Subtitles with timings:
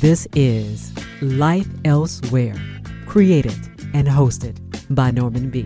[0.00, 0.92] This is
[1.22, 2.54] Life Elsewhere,
[3.06, 3.56] created
[3.94, 4.58] and hosted
[4.94, 5.64] by Norman B.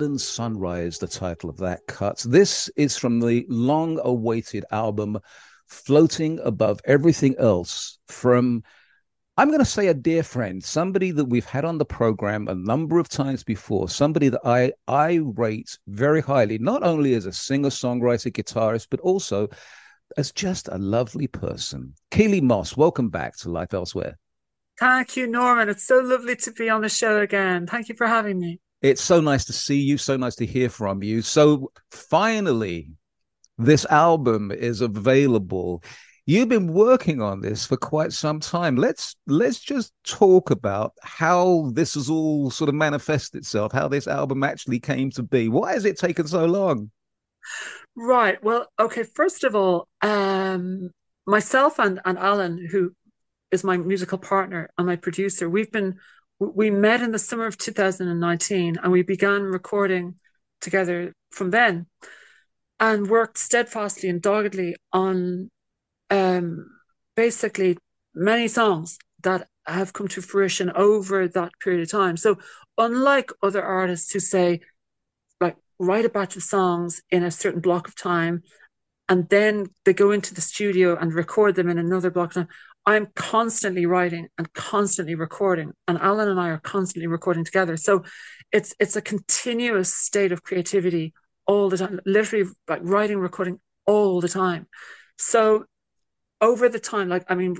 [0.00, 2.24] London Sunrise, the title of that cut.
[2.26, 5.18] This is from the long awaited album
[5.66, 8.62] Floating Above Everything Else from,
[9.36, 12.54] I'm going to say, a dear friend, somebody that we've had on the program a
[12.54, 17.32] number of times before, somebody that I, I rate very highly, not only as a
[17.32, 19.48] singer, songwriter, guitarist, but also
[20.16, 21.92] as just a lovely person.
[22.10, 24.16] Keeley Moss, welcome back to Life Elsewhere.
[24.78, 25.68] Thank you, Norman.
[25.68, 27.66] It's so lovely to be on the show again.
[27.66, 28.60] Thank you for having me.
[28.82, 31.22] It's so nice to see you, so nice to hear from you.
[31.22, 32.88] So finally,
[33.58, 35.82] this album is available.
[36.26, 38.76] You've been working on this for quite some time.
[38.76, 44.06] Let's let's just talk about how this has all sort of manifested itself, how this
[44.06, 45.48] album actually came to be.
[45.48, 46.90] Why has it taken so long?
[47.96, 48.42] Right.
[48.42, 50.90] Well, okay, first of all, um
[51.26, 52.92] myself and, and Alan, who
[53.50, 55.98] is my musical partner and my producer, we've been
[56.40, 60.14] we met in the summer of 2019 and we began recording
[60.60, 61.86] together from then
[62.80, 65.50] and worked steadfastly and doggedly on
[66.08, 66.66] um,
[67.14, 67.76] basically
[68.14, 72.16] many songs that have come to fruition over that period of time.
[72.16, 72.38] So,
[72.78, 74.60] unlike other artists who say,
[75.40, 78.42] like, write a batch of songs in a certain block of time,
[79.10, 82.48] and then they go into the studio and record them in another block of time,
[82.86, 87.76] I'm constantly writing and constantly recording, and Alan and I are constantly recording together.
[87.76, 88.04] So
[88.52, 91.12] it's it's a continuous state of creativity
[91.46, 94.66] all the time, literally like writing, recording all the time.
[95.18, 95.64] So
[96.40, 97.56] over the time, like I mean,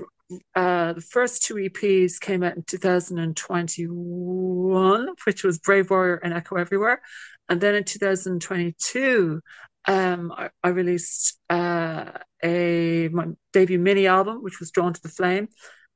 [0.55, 6.55] uh, the first two EPs came out in 2021, which was Brave Warrior and Echo
[6.55, 7.01] Everywhere.
[7.49, 9.41] And then in 2022,
[9.87, 11.53] um, I, I, released uh,
[11.91, 12.11] Uh,
[12.43, 15.47] a my debut mini album, which was Drawn to the Flame.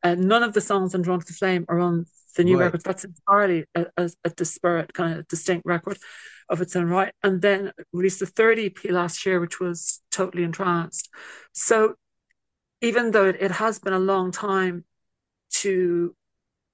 [0.03, 2.06] And none of the songs on Drawn to the Flame are on
[2.36, 2.65] the new right.
[2.65, 2.83] record.
[2.83, 5.97] That's entirely a, a, a, disparate, kind of distinct record
[6.50, 7.13] of its own right.
[7.24, 11.09] And then released the third EP last year, which was Totally Entranced.
[11.53, 11.95] So
[12.81, 14.83] even though it, it has been a long time
[15.62, 16.15] to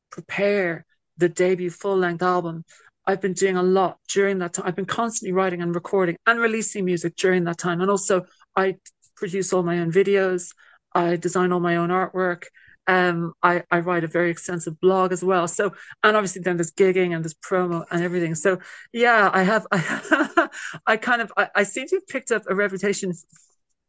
[0.10, 0.86] prepare
[1.18, 2.66] the debut full length album,
[3.06, 4.66] I've been doing a lot during that time.
[4.68, 7.82] I've been constantly writing and recording and releasing music during that time.
[7.82, 8.26] And also,
[8.56, 8.78] I
[9.22, 10.54] produce all my own videos,
[10.94, 12.46] I design all my own artwork.
[12.88, 15.48] Um, I, I write a very extensive blog as well.
[15.48, 15.74] So,
[16.04, 18.36] and obviously then there's gigging and there's promo and everything.
[18.36, 18.58] So,
[18.92, 20.50] yeah, I have, I,
[20.88, 23.14] I kind of, I, I seem to have picked up a reputation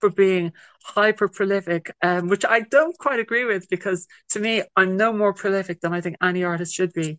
[0.00, 0.52] for being
[0.84, 5.32] hyper prolific, um, which I don't quite agree with because to me, I'm no more
[5.32, 7.19] prolific than I think any artist should be.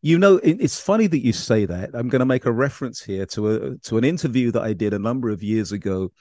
[0.00, 1.90] You know, it's funny that you say that.
[1.94, 4.94] I'm going to make a reference here to a to an interview that I did
[4.94, 6.12] a number of years ago.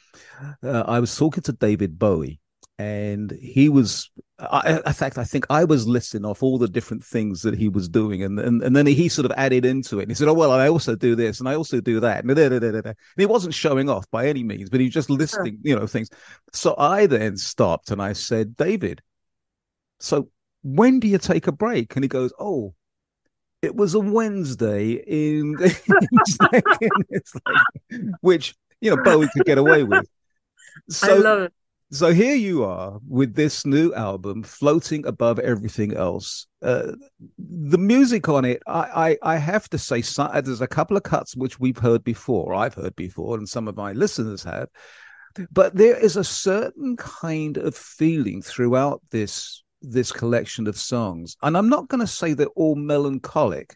[0.63, 2.39] Uh, I was talking to David Bowie,
[2.81, 4.09] and he was
[4.39, 7.69] I, in fact i think i was listing off all the different things that he
[7.69, 10.03] was doing and, and and then he sort of added into it.
[10.03, 12.23] And he said oh well i also do this and i also do that.
[12.23, 15.85] And, he wasn't showing off by any means but he was just listing you know
[15.85, 16.09] things.
[16.53, 19.03] So i then stopped and i said david
[19.99, 20.29] so
[20.63, 21.95] when do you take a break?
[21.95, 22.73] And he goes oh
[23.61, 25.53] it was a wednesday in,
[26.51, 26.63] like,
[28.21, 30.07] which you know bowie could get away with
[30.89, 31.53] so I love it
[31.93, 36.47] so here you are with this new album floating above everything else.
[36.61, 36.93] Uh,
[37.37, 41.35] the music on it, I, I, I have to say, there's a couple of cuts
[41.35, 44.69] which we've heard before, I've heard before, and some of my listeners have.
[45.51, 51.57] But there is a certain kind of feeling throughout this this collection of songs, and
[51.57, 53.75] I'm not going to say they're all melancholic,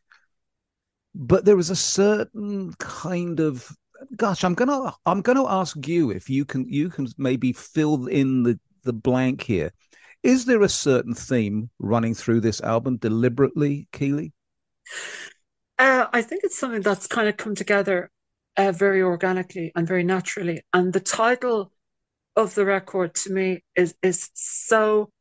[1.14, 3.72] but there is a certain kind of
[4.16, 8.44] gosh, I'm gonna I'm gonna ask you if you can you can maybe fill in
[8.44, 9.72] the the blank here.
[10.24, 14.34] Is there a certain theme running through this album deliberately, Keeley?
[15.78, 18.10] Uh, I think it's something that's kind of come together
[18.58, 20.62] uh, very organically and very naturally.
[20.74, 21.72] And the title
[22.36, 25.12] of the record to me is is so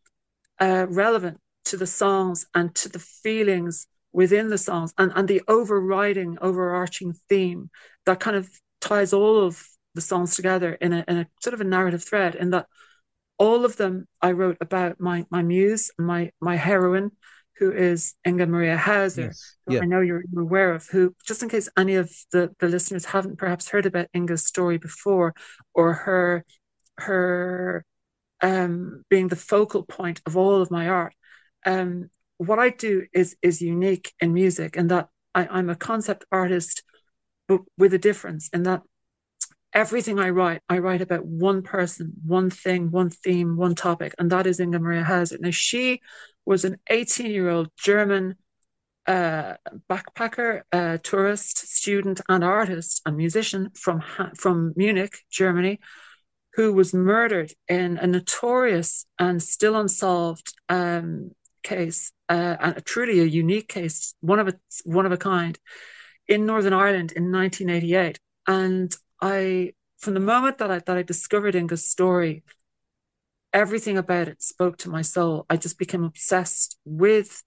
[0.60, 5.42] uh, relevant to the songs and to the feelings within the songs and, and the
[5.48, 7.70] overriding, overarching theme
[8.06, 8.48] that kind of
[8.80, 12.34] ties all of the songs together in a, in a sort of a narrative thread
[12.34, 12.66] in that
[13.38, 17.10] all of them I wrote about my my muse, my my heroine,
[17.58, 19.56] who is Inga Maria Hauser, yes.
[19.68, 19.80] yeah.
[19.80, 23.04] I know you're, you're, aware of, who, just in case any of the, the listeners
[23.04, 25.34] haven't perhaps heard about Inga's story before,
[25.72, 26.44] or her
[26.98, 27.84] her
[28.40, 31.14] um, being the focal point of all of my art.
[31.66, 36.24] Um, what I do is is unique in music, and that I, I'm a concept
[36.30, 36.82] artist
[37.46, 38.82] but with a difference in that
[39.72, 44.30] everything I write, I write about one person, one thing, one theme, one topic, and
[44.30, 45.38] that is Inga Maria Hauser.
[45.40, 46.00] Now, she
[46.46, 48.36] was an 18 year old German
[49.06, 49.54] uh,
[49.90, 54.02] backpacker, uh, tourist, student, and artist and musician from
[54.36, 55.80] from Munich, Germany,
[56.54, 63.24] who was murdered in a notorious and still unsolved um, case, uh, and truly a
[63.24, 65.58] unique case, one of a one of a kind,
[66.28, 68.18] in Northern Ireland in 1988.
[68.46, 72.44] And I, from the moment that I that I discovered Inga's story,
[73.52, 75.46] everything about it spoke to my soul.
[75.50, 77.42] I just became obsessed with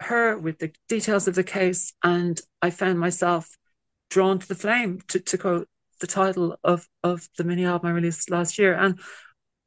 [0.00, 3.56] her, with the details of the case, and I found myself
[4.10, 5.68] drawn to the flame, to, to quote
[6.00, 8.74] the title of of the mini album I released last year.
[8.74, 8.98] And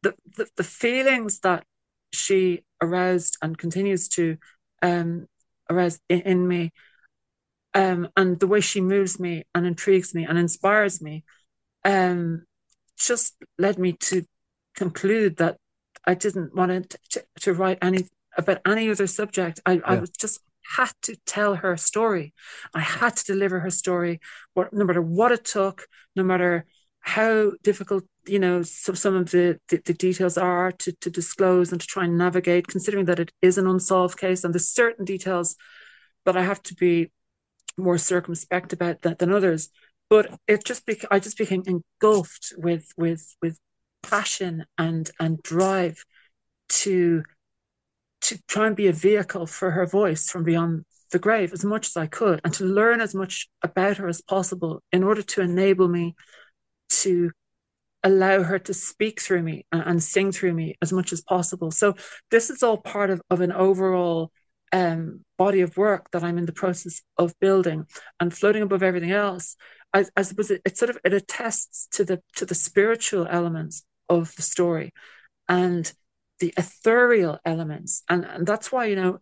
[0.04, 1.64] the the, the feelings that
[2.12, 4.38] she aroused and continues to
[4.82, 5.28] um,
[5.70, 6.72] arouse in, in me
[7.74, 11.24] um, and the way she moves me and intrigues me and inspires me
[11.86, 12.46] um,
[12.98, 14.24] just led me to
[14.76, 15.58] conclude that
[16.06, 18.08] I didn't want to, to write any
[18.38, 19.60] about any other subject.
[19.66, 19.82] I, yeah.
[19.86, 20.40] I was just
[20.76, 22.34] had to tell her story.
[22.74, 24.20] I had to deliver her story,
[24.56, 26.66] no matter what it took, no matter
[27.02, 31.72] how difficult you know some, some of the, the, the details are to, to disclose
[31.72, 35.06] and to try and navigate considering that it is an unsolved case and there's certain
[35.06, 35.56] details
[36.26, 37.10] that i have to be
[37.80, 39.70] more circumspect about that than others.
[40.10, 43.58] But it just bec- I just became engulfed with with with
[44.02, 46.04] passion and and drive
[46.70, 47.24] to
[48.22, 51.88] to try and be a vehicle for her voice from beyond the grave as much
[51.88, 55.42] as I could and to learn as much about her as possible in order to
[55.42, 56.16] enable me
[56.90, 57.32] to
[58.04, 61.70] allow her to speak through me and, and, sing through me as much as possible.
[61.72, 61.96] So
[62.32, 64.32] this is all part of, of an overall
[64.72, 67.86] um, body of work that I'm in the process of building
[68.20, 69.56] and floating above everything else.
[69.94, 73.84] I, I suppose it, it sort of it attests to the to the spiritual elements
[74.08, 74.94] of the story
[75.48, 75.92] and
[76.40, 79.20] the ethereal elements, and, and that's why you know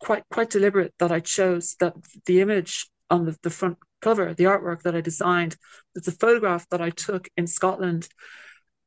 [0.00, 1.94] quite quite deliberate that I chose that
[2.26, 5.56] the image on the, the front cover, the artwork that I designed,
[5.94, 8.08] it's a photograph that I took in Scotland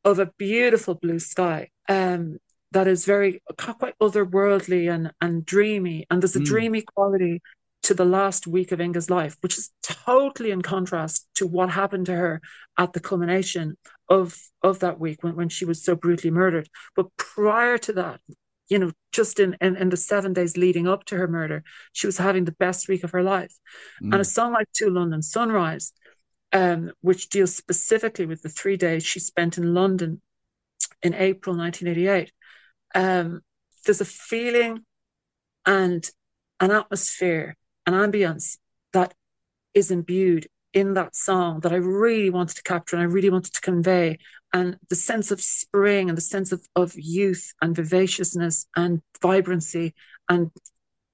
[0.03, 1.69] of a beautiful blue sky.
[1.89, 2.37] Um,
[2.71, 6.45] that is very quite otherworldly and and dreamy, and there's a mm.
[6.45, 7.41] dreamy quality
[7.83, 12.05] to the last week of Inga's life, which is totally in contrast to what happened
[12.05, 12.41] to her
[12.77, 13.75] at the culmination
[14.11, 16.69] of of that week when, when she was so brutally murdered.
[16.95, 18.19] But prior to that,
[18.67, 21.63] you know, just in, in, in the seven days leading up to her murder,
[21.93, 23.53] she was having the best week of her life.
[24.03, 24.11] Mm.
[24.11, 25.93] And a song like To London Sunrise,
[26.51, 30.21] um, which deals specifically with the three days she spent in London
[31.01, 32.31] in April 1988,
[32.93, 33.41] um,
[33.85, 34.85] there's a feeling
[35.65, 36.07] and
[36.59, 37.55] an atmosphere,
[37.87, 38.57] an ambience
[38.93, 39.13] that
[39.73, 43.53] is imbued in that song that I really wanted to capture and I really wanted
[43.53, 44.17] to convey.
[44.53, 49.93] And the sense of spring and the sense of, of youth and vivaciousness and vibrancy
[50.29, 50.51] and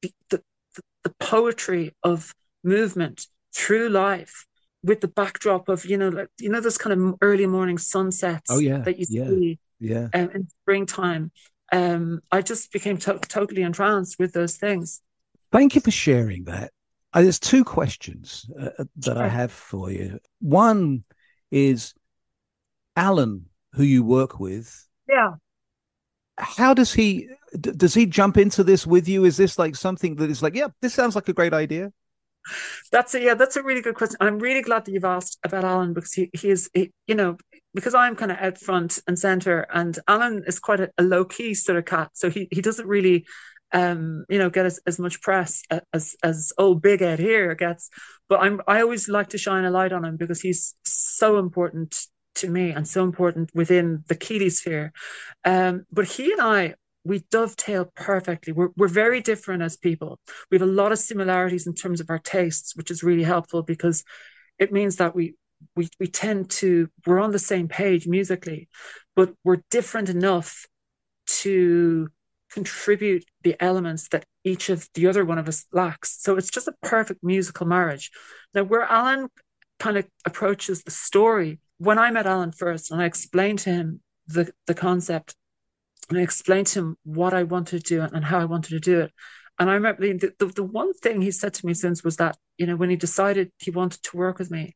[0.01, 0.43] the, the,
[1.03, 2.33] the poetry of
[2.63, 4.45] movement through life
[4.83, 8.49] with the backdrop of, you know, like, you know, those kind of early morning sunsets
[8.49, 8.79] oh, yeah.
[8.79, 9.27] that you yeah.
[9.27, 10.07] see yeah.
[10.13, 11.31] Um, in springtime.
[11.71, 15.01] Um, I just became to- totally entranced with those things.
[15.51, 16.71] Thank you for sharing that.
[17.17, 19.23] Uh, there's two questions uh, uh, that sure.
[19.23, 20.19] I have for you.
[20.39, 21.03] One
[21.49, 21.95] is
[22.95, 24.87] Alan, who you work with.
[25.09, 25.31] Yeah.
[26.37, 27.27] How does he?
[27.59, 29.25] D- does he jump into this with you?
[29.25, 31.91] Is this like something that is like, yeah, this sounds like a great idea?
[32.91, 34.17] That's a yeah, that's a really good question.
[34.19, 37.37] I'm really glad that you've asked about Alan because he he is he, you know
[37.73, 41.25] because I'm kind of out front and center, and Alan is quite a, a low
[41.25, 43.25] key sort of cat, so he he doesn't really
[43.73, 45.61] um, you know, get as, as much press
[45.93, 47.89] as as old Big Ed here gets.
[48.29, 51.99] But I'm I always like to shine a light on him because he's so important
[52.35, 54.93] to me and so important within the Keeley sphere.
[55.43, 58.53] Um, but he and I we dovetail perfectly.
[58.53, 60.19] We're we're very different as people.
[60.51, 63.63] We have a lot of similarities in terms of our tastes, which is really helpful
[63.63, 64.03] because
[64.59, 65.35] it means that we
[65.75, 68.69] we we tend to we're on the same page musically,
[69.15, 70.67] but we're different enough
[71.27, 72.09] to
[72.57, 76.17] contribute the elements that each of the other one of us lacks.
[76.23, 78.09] So it's just a perfect musical marriage.
[78.55, 79.27] Now, where Alan
[79.77, 84.01] kind of approaches the story, when I met Alan first and I explained to him
[84.25, 85.35] the, the concept
[86.09, 88.79] and I explained to him what I wanted to do and how I wanted to
[88.79, 89.11] do it.
[89.59, 92.37] And I remember the, the, the one thing he said to me since was that,
[92.57, 94.75] you know, when he decided he wanted to work with me,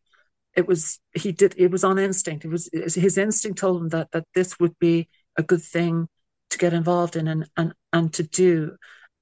[0.56, 2.46] it was, he did, it was on instinct.
[2.46, 6.08] It was, his instinct told him that, that this would be a good thing
[6.52, 8.78] to get involved in and and and to do.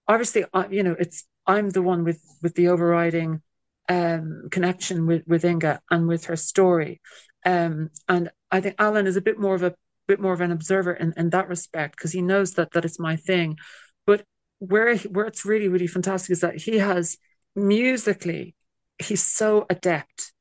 [0.07, 3.41] Obviously, I, you know, it's I'm the one with with the overriding
[3.88, 7.01] um, connection with with Inga and with her story,
[7.45, 9.74] um, and I think Alan is a bit more of a
[10.07, 13.00] bit more of an observer in, in that respect because he knows that that it's
[13.00, 13.57] my thing.
[14.05, 14.25] But
[14.59, 17.17] where where it's really really fantastic is that he has
[17.55, 18.55] musically
[19.00, 20.33] he's so adept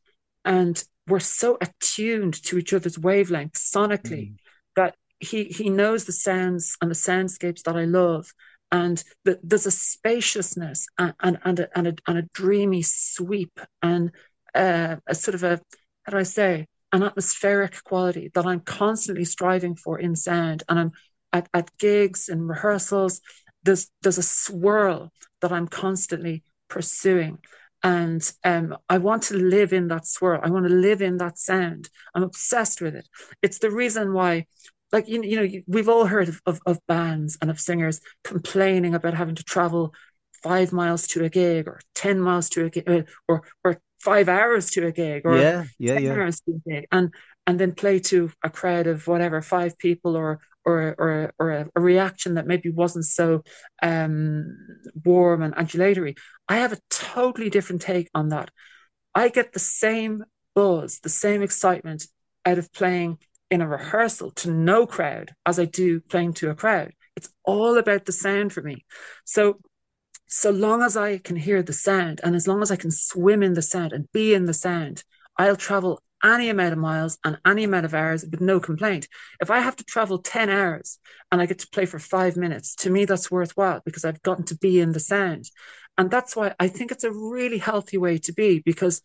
[0.44, 4.36] and we're so attuned to each other's wavelengths sonically mm.
[5.20, 8.32] He he knows the sounds and the soundscapes that I love,
[8.70, 13.58] and the, there's a spaciousness and and and a, and a, and a dreamy sweep
[13.82, 14.10] and
[14.54, 15.60] uh, a sort of a
[16.04, 20.78] how do I say an atmospheric quality that I'm constantly striving for in sound, and
[20.78, 20.92] I'm
[21.32, 23.20] at, at gigs and rehearsals.
[23.62, 27.38] There's there's a swirl that I'm constantly pursuing
[27.82, 30.40] and um, I want to live in that swirl.
[30.42, 31.88] I want to live in that sound.
[32.14, 33.08] I'm obsessed with it.
[33.42, 34.46] It's the reason why
[34.92, 38.94] like you, you know we've all heard of, of, of, bands and of singers complaining
[38.94, 39.94] about having to travel
[40.42, 44.28] five miles to a gig or 10 miles to a gig uh, or or five
[44.28, 46.12] hours to a gig or yeah yeah yeah.
[46.12, 47.12] hours to a gig and
[47.46, 51.68] and then play to a crowd of whatever five people or or or, or a,
[51.74, 53.42] a reaction that maybe wasn't so
[53.82, 54.56] um,
[55.04, 56.16] warm and adulatory
[56.48, 56.78] i have a
[57.14, 58.50] totally different take on that.
[59.14, 62.06] I get the same buzz the same excitement
[62.44, 63.18] out of playing
[63.50, 66.92] in a rehearsal to no crowd as I do playing to a crowd.
[67.16, 68.84] It's all about the sound for me.
[69.24, 69.58] So,
[70.26, 73.42] so long as I can hear the sound and as long as I can swim
[73.42, 75.02] in the sound and be in the sound,
[75.36, 79.08] I'll travel any amount of miles and any amount of hours with no complaint.
[79.40, 80.98] If I have to travel 10 hours
[81.30, 84.44] and I get to play for five minutes, to me, that's worthwhile because I've gotten
[84.46, 85.50] to be in the sound.
[85.96, 89.00] And that's why I think it's a really healthy way to be because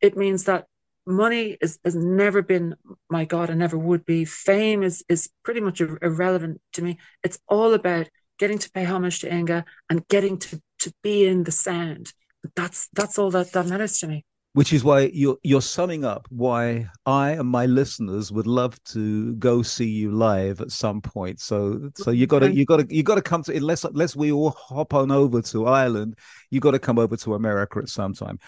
[0.00, 0.66] it means that
[1.08, 2.76] money is, has never been
[3.08, 7.38] my god and never would be fame is is pretty much irrelevant to me it's
[7.48, 11.52] all about getting to pay homage to inga and getting to to be in the
[11.52, 12.12] sound
[12.54, 16.26] that's that's all that that matters to me which is why you're you're summing up
[16.30, 21.38] why I and my listeners would love to go see you live at some point.
[21.38, 24.16] So so you got to you got to you got to come to unless unless
[24.16, 26.18] we all hop on over to Ireland,
[26.50, 28.38] you got to come over to America at some time.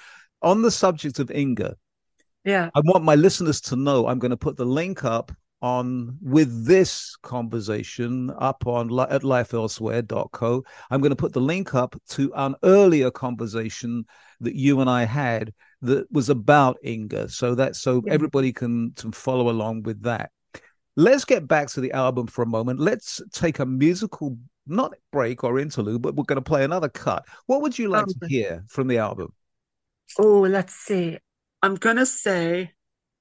[0.42, 1.76] On the subject of Inga,
[2.44, 5.32] yeah, I want my listeners to know I'm going to put the link up
[5.62, 10.64] on with this conversation up on at lifeelsewhere.co.
[10.90, 14.04] I'm going to put the link up to an earlier conversation
[14.40, 18.12] that you and I had that was about Inga, so that so yeah.
[18.12, 20.30] everybody can, can follow along with that.
[20.96, 22.80] Let's get back to the album for a moment.
[22.80, 27.24] Let's take a musical not break or interlude, but we're going to play another cut.
[27.46, 29.32] What would you like um, to hear from the album?
[30.18, 31.18] Oh, let's see.
[31.62, 32.72] I'm going to say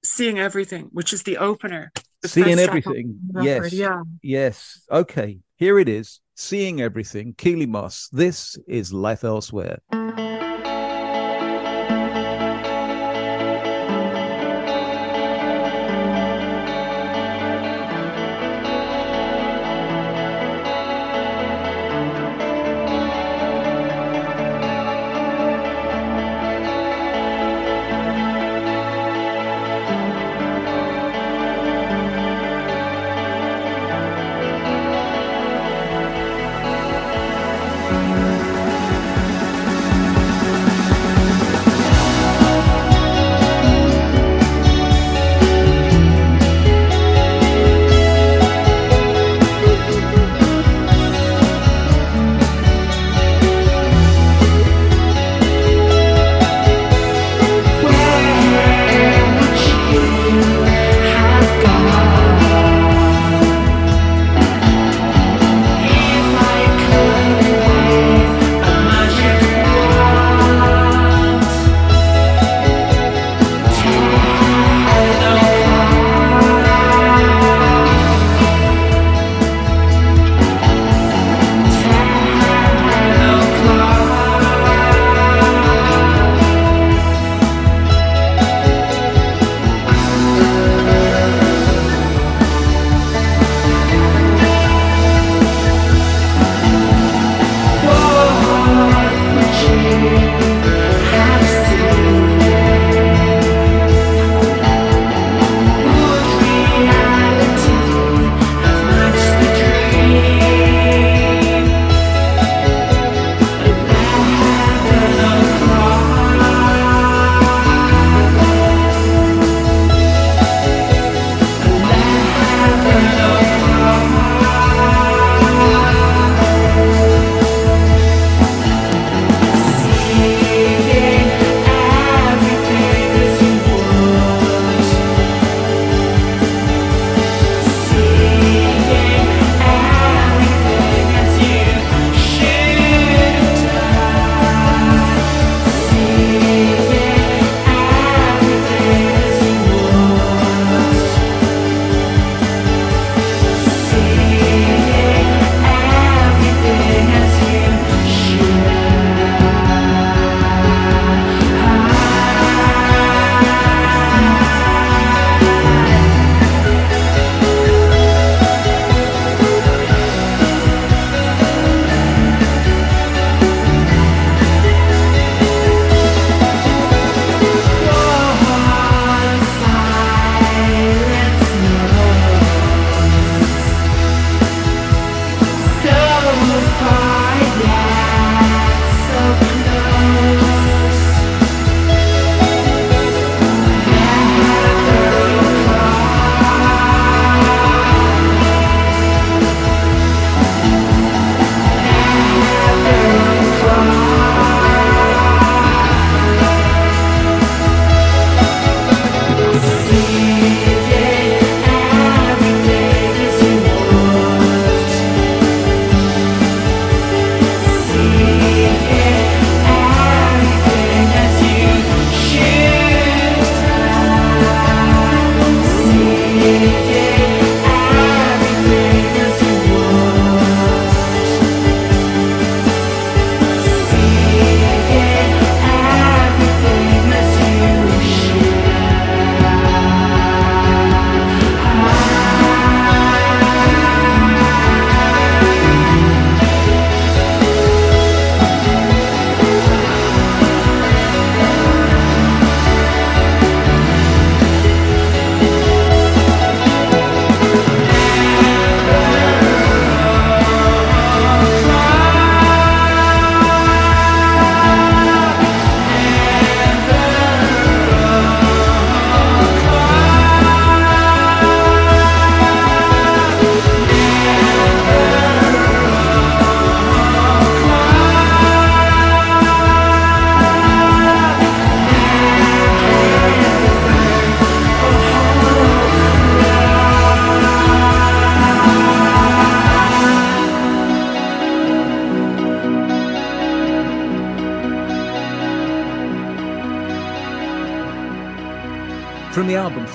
[0.04, 1.92] Seeing Everything, which is the opener.
[2.22, 3.20] The Seeing Everything.
[3.42, 3.74] Yes.
[3.74, 4.02] Yeah.
[4.22, 4.82] Yes.
[4.90, 5.40] Okay.
[5.58, 6.22] Here it is.
[6.36, 7.34] Seeing Everything.
[7.38, 8.08] Keeley Moss.
[8.14, 9.80] This is Life Elsewhere.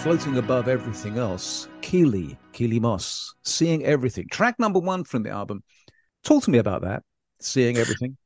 [0.05, 4.29] Floating Above Everything Else, Keeley, Keeley Moss, Seeing Everything.
[4.31, 5.63] Track number one from the album.
[6.25, 7.03] Talk to me about that.
[7.41, 8.19] Seeing Everything.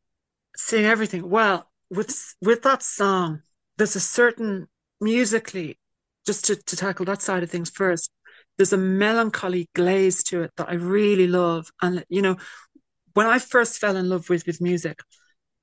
[0.57, 1.31] Seeing Everything.
[1.31, 3.43] Well, with with that song,
[3.77, 4.67] there's a certain
[5.01, 5.79] musically,
[6.27, 8.11] just to, to tackle that side of things first,
[8.57, 11.71] there's a melancholy glaze to it that I really love.
[11.81, 12.39] And you know,
[13.15, 14.99] when I first fell in love with with music,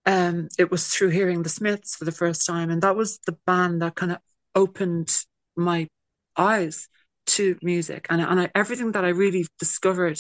[0.06, 3.38] um, it was through hearing the Smiths for the first time, and that was the
[3.46, 4.20] band that kind of
[4.56, 5.14] opened
[5.58, 5.90] my
[6.38, 6.88] eyes
[7.28, 10.20] to music and, and I, everything that I really discovered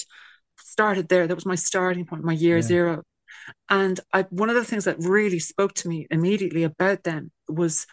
[0.58, 1.28] started there.
[1.28, 2.62] That was my starting point, my year yeah.
[2.62, 3.04] zero.
[3.70, 7.86] And I, one of the things that really spoke to me immediately about them was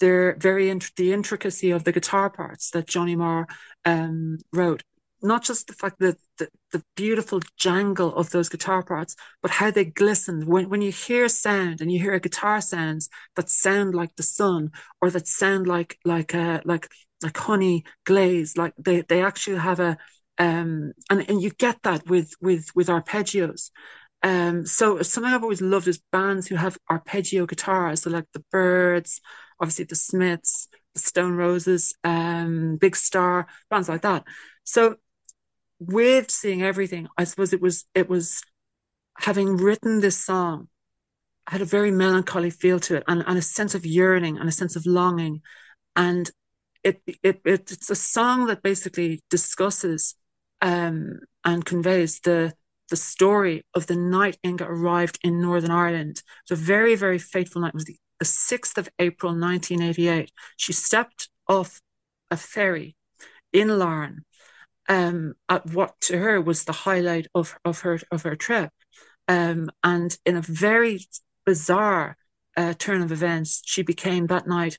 [0.00, 3.46] their very int- the intricacy of the guitar parts that Johnny Marr
[3.84, 4.82] um, wrote.
[5.22, 9.70] Not just the fact that the, the beautiful jangle of those guitar parts, but how
[9.70, 10.44] they glistened.
[10.44, 14.22] When when you hear sound and you hear a guitar sounds that sound like the
[14.22, 14.70] sun
[15.02, 16.88] or that sound like like uh, like
[17.22, 19.98] like honey glaze, like they they actually have a
[20.38, 23.70] um and and you get that with with with arpeggios
[24.22, 28.44] um, so something I've always loved is bands who have arpeggio guitars, so like the
[28.52, 29.20] Byrds
[29.60, 34.24] obviously the Smiths, the Stone Roses, um, Big Star, bands like that.
[34.64, 34.96] So
[35.78, 38.42] with seeing everything, I suppose it was it was
[39.18, 40.68] having written this song,
[41.46, 44.52] had a very melancholy feel to it and, and a sense of yearning and a
[44.52, 45.42] sense of longing.
[45.96, 46.30] And
[46.82, 50.14] it, it, it it's a song that basically discusses
[50.60, 52.52] um, and conveys the
[52.90, 56.22] the story of the night Inga arrived in Northern Ireland.
[56.50, 57.72] A very, very fateful night.
[57.72, 60.32] Was the, the 6th of April, 1988.
[60.56, 61.80] She stepped off
[62.32, 62.96] a ferry
[63.52, 64.24] in Larne
[64.88, 68.70] um, at what to her was the highlight of, of her of her trip.
[69.28, 71.00] Um, and in a very
[71.46, 72.16] bizarre
[72.56, 74.78] uh, turn of events, she became that night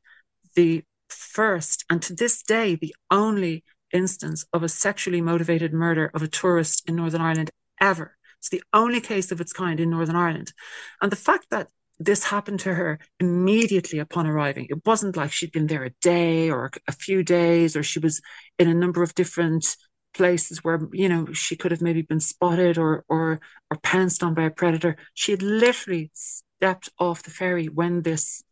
[0.56, 6.24] the first and to this day the only instance of a sexually motivated murder of
[6.24, 8.16] a tourist in Northern Ireland ever.
[8.40, 10.54] It's the only case of its kind in Northern Ireland.
[11.02, 11.68] And the fact that
[12.00, 14.68] this happened to her immediately upon arriving.
[14.70, 18.22] It wasn't like she'd been there a day or a few days, or she was
[18.58, 19.76] in a number of different
[20.14, 24.34] places where you know she could have maybe been spotted or or or pounced on
[24.34, 24.98] by a predator.
[25.14, 28.44] She had literally stepped off the ferry when this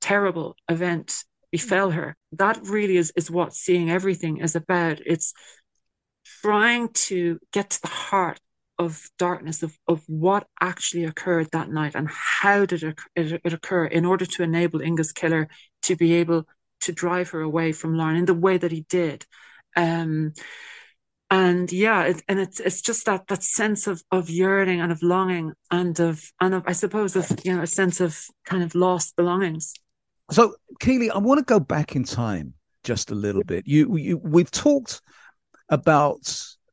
[0.00, 2.16] terrible event befell her.
[2.32, 5.00] That really is is what seeing everything is about.
[5.04, 5.32] It's
[6.42, 8.40] trying to get to the heart
[8.78, 13.84] of darkness of, of what actually occurred that night and how did it, it, occur
[13.84, 15.48] in order to enable Inga's killer
[15.82, 16.46] to be able
[16.80, 19.26] to drive her away from Larne in the way that he did.
[19.76, 20.32] Um,
[21.30, 25.02] and yeah, it, and it's it's just that that sense of of yearning and of
[25.02, 28.74] longing and of and of I suppose of you know a sense of kind of
[28.74, 29.74] lost belongings.
[30.30, 33.66] So Keeley, I want to go back in time just a little bit.
[33.66, 35.00] You, you we've talked
[35.68, 36.32] about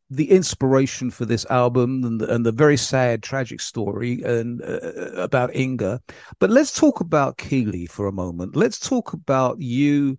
[0.09, 4.91] the inspiration for this album and the, and the very sad, tragic story and uh,
[5.17, 6.01] about Inga.
[6.39, 8.55] But let's talk about Keeley for a moment.
[8.55, 10.17] Let's talk about you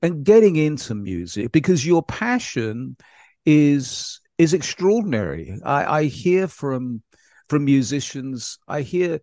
[0.00, 2.96] and getting into music because your passion
[3.44, 5.58] is is extraordinary.
[5.64, 7.02] I, I hear from
[7.48, 8.58] from musicians.
[8.68, 9.20] I hear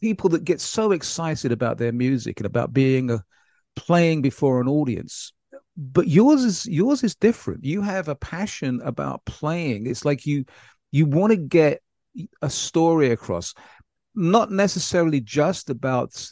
[0.00, 3.24] people that get so excited about their music and about being a
[3.76, 5.32] playing before an audience.
[5.76, 7.64] But yours is yours is different.
[7.64, 9.86] You have a passion about playing.
[9.86, 10.44] It's like you
[10.90, 11.82] you want to get
[12.40, 13.54] a story across.
[14.14, 16.26] Not necessarily just about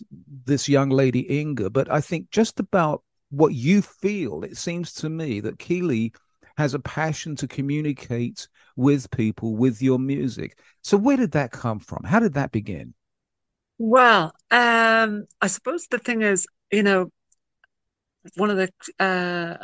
[0.45, 4.45] this young lady inga but i think just about what you feel.
[4.45, 6.13] It seems to me that keeley
[6.57, 10.59] has a passion to communicate with people with your music.
[10.83, 12.05] So where did that come from?
[12.05, 12.95] How did that begin
[13.79, 17.11] well um i suppose the thing is you know
[18.37, 19.57] one of the uh,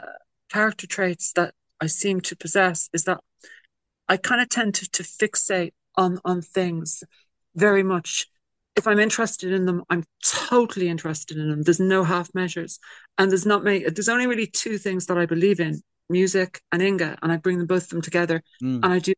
[0.50, 3.20] character traits that I seem to possess is that
[4.08, 7.02] I kind of tend to, to fixate on on things
[7.54, 8.26] very much.
[8.76, 11.62] If I'm interested in them, I'm totally interested in them.
[11.62, 12.78] There's no half measures,
[13.18, 13.88] and there's not many.
[13.88, 17.58] There's only really two things that I believe in: music and Inga, and I bring
[17.58, 18.80] them both of them together, mm.
[18.82, 19.12] and I do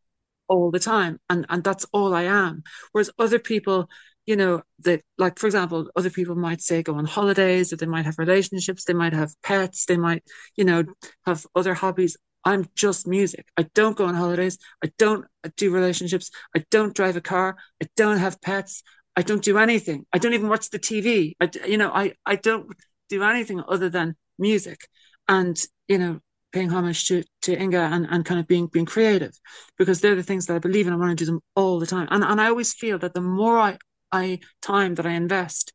[0.49, 2.63] all the time, and and that's all I am.
[2.93, 3.89] Whereas other people
[4.27, 7.87] you know, that like for example, other people might say go on holidays, or they
[7.87, 10.23] might have relationships, they might have pets, they might,
[10.57, 10.85] you know,
[11.27, 12.17] have other hobbies.
[12.45, 13.47] I'm just music.
[13.57, 14.59] I don't go on holidays.
[14.85, 16.31] I don't do relationships.
[16.57, 17.57] I don't drive a car.
[17.81, 18.83] I don't have pets.
[19.17, 20.07] I don't do anything.
[20.13, 21.35] I don't even watch the TV.
[21.41, 22.67] I, you know, I, I don't
[23.09, 24.89] do anything other than music
[25.29, 26.21] and, you know,
[26.53, 29.39] paying homage to, to Inga and, and kind of being, being creative
[29.79, 30.93] because they're the things that I believe in.
[30.93, 32.09] I want to do them all the time.
[32.11, 33.79] And, and I always feel that the more I
[34.13, 35.73] I time that I invest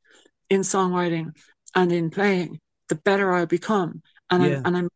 [0.49, 1.35] in songwriting
[1.75, 4.01] and in playing, the better I'll become.
[4.29, 4.61] And yeah.
[4.63, 4.89] I'm and I'm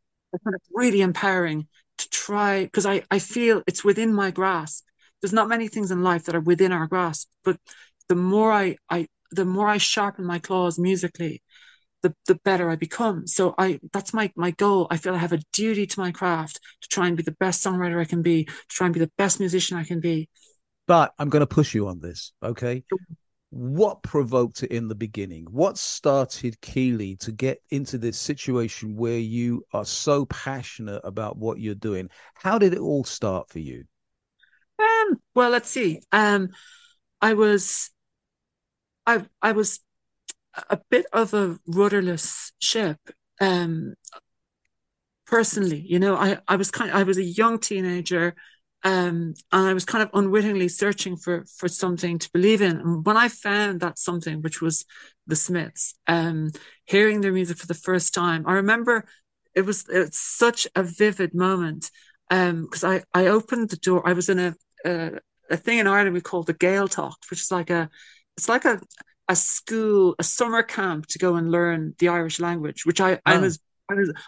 [0.43, 4.85] kind of really empowering to try because I, I feel it's within my grasp.
[5.21, 7.57] There's not many things in life that are within our grasp, but
[8.09, 11.41] the more I, I the more I sharpen my claws musically,
[12.01, 13.27] the the better I become.
[13.27, 14.87] So I that's my my goal.
[14.89, 17.63] I feel I have a duty to my craft to try and be the best
[17.63, 20.29] songwriter I can be, to try and be the best musician I can be.
[20.87, 22.83] But I'm going to push you on this, okay?
[23.51, 25.45] What provoked it in the beginning?
[25.51, 31.59] What started Keeley to get into this situation where you are so passionate about what
[31.59, 32.09] you're doing?
[32.33, 33.83] How did it all start for you?
[34.79, 36.01] Um, well, let's see.
[36.13, 36.49] Um,
[37.21, 37.91] I was,
[39.05, 39.81] I, I was
[40.69, 42.97] a bit of a rudderless ship.
[43.39, 43.95] Um,
[45.27, 48.35] personally, you know, I, I was kind, I was a young teenager,
[48.83, 52.77] um, and I was kind of unwittingly searching for for something to believe in.
[52.77, 54.85] And when I found that something, which was
[55.27, 56.51] the Smiths, um,
[56.85, 59.05] hearing their music for the first time, I remember
[59.53, 61.91] it was it's such a vivid moment
[62.29, 64.07] because um, I I opened the door.
[64.07, 65.11] I was in a, a
[65.51, 67.89] a thing in Ireland we call the Gaeltacht, which is like a
[68.35, 68.81] it's like a
[69.29, 73.19] a school, a summer camp to go and learn the Irish language, which I, oh.
[73.25, 73.59] I'm as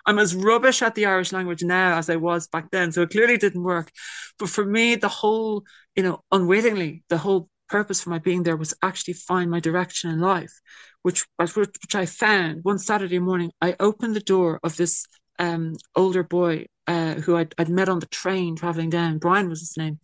[0.06, 2.92] I'm as rubbish at the Irish language now as I was back then.
[2.92, 3.92] So it clearly didn't work.
[4.40, 5.64] But for me, the whole,
[5.96, 10.10] you know, unwittingly, the whole purpose for my being there was actually find my direction
[10.12, 10.54] in life,
[11.02, 13.52] which which I found one Saturday morning.
[13.62, 15.06] I opened the door of this
[15.40, 19.18] um, older boy uh, who I'd, I'd met on the train traveling down.
[19.18, 20.00] Brian was his name,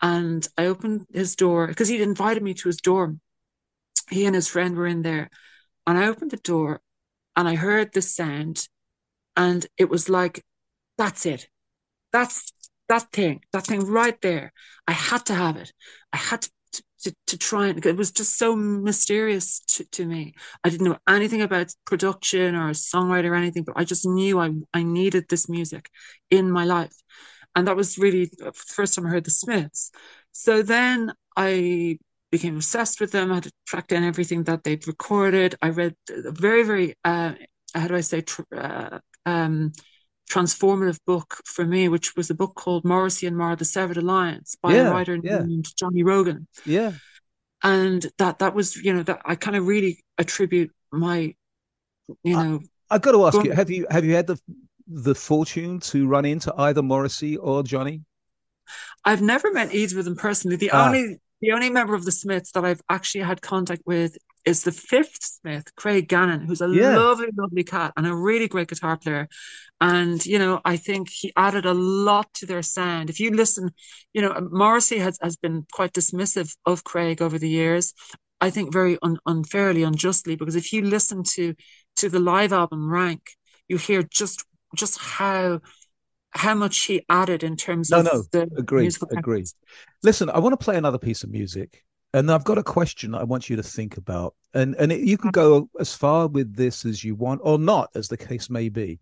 [0.00, 3.20] and I opened his door because he'd invited me to his dorm
[4.12, 5.30] he and his friend were in there.
[5.86, 6.80] And I opened the door
[7.36, 8.68] and I heard this sound.
[9.36, 10.44] And it was like,
[10.98, 11.48] that's it.
[12.12, 12.52] That's
[12.88, 14.52] that thing, that thing right there.
[14.86, 15.72] I had to have it.
[16.12, 16.50] I had to
[17.02, 20.34] to, to try and it was just so mysterious to, to me.
[20.62, 24.38] I didn't know anything about production or a songwriter or anything, but I just knew
[24.38, 25.90] I I needed this music
[26.30, 26.94] in my life.
[27.54, 29.90] And that was really the first time I heard the Smiths.
[30.32, 31.98] So then I
[32.30, 33.30] became obsessed with them.
[33.30, 35.54] I had to track down everything that they'd recorded.
[35.60, 37.34] I read a very, very, uh,
[37.74, 39.72] how do I say, tr- uh, um,
[40.30, 44.56] transformative book for me, which was a book called Morrissey and Marr: The Severed Alliance
[44.62, 45.38] by yeah, a writer yeah.
[45.38, 46.46] named Johnny Rogan.
[46.64, 46.92] Yeah.
[47.62, 51.34] And that that was, you know, that I kind of really attribute my,
[52.24, 52.60] you know.
[52.90, 54.38] I, have got to ask you: Have you have you had the
[54.88, 58.02] the fortune to run into either Morrissey or Johnny?
[59.04, 60.56] I've never met either of them personally.
[60.56, 60.86] The ah.
[60.86, 64.72] only the only member of the Smiths that I've actually had contact with is the
[64.72, 66.96] fifth Smith, Craig Gannon, who's a yeah.
[66.96, 69.28] lovely, lovely cat and a really great guitar player.
[69.80, 73.10] And, you know, I think he added a lot to their sound.
[73.10, 73.70] If you listen,
[74.12, 77.94] you know, Morrissey has, has been quite dismissive of Craig over the years.
[78.40, 81.54] I think very un- unfairly, unjustly, because if you listen to
[81.96, 83.22] to the live album Rank,
[83.68, 85.60] you hear just just how
[86.32, 89.44] how much he added in terms no, of no, the agree, agree.
[90.02, 93.24] Listen, I want to play another piece of music, and I've got a question I
[93.24, 96.84] want you to think about, and and it, you can go as far with this
[96.84, 99.00] as you want, or not, as the case may be.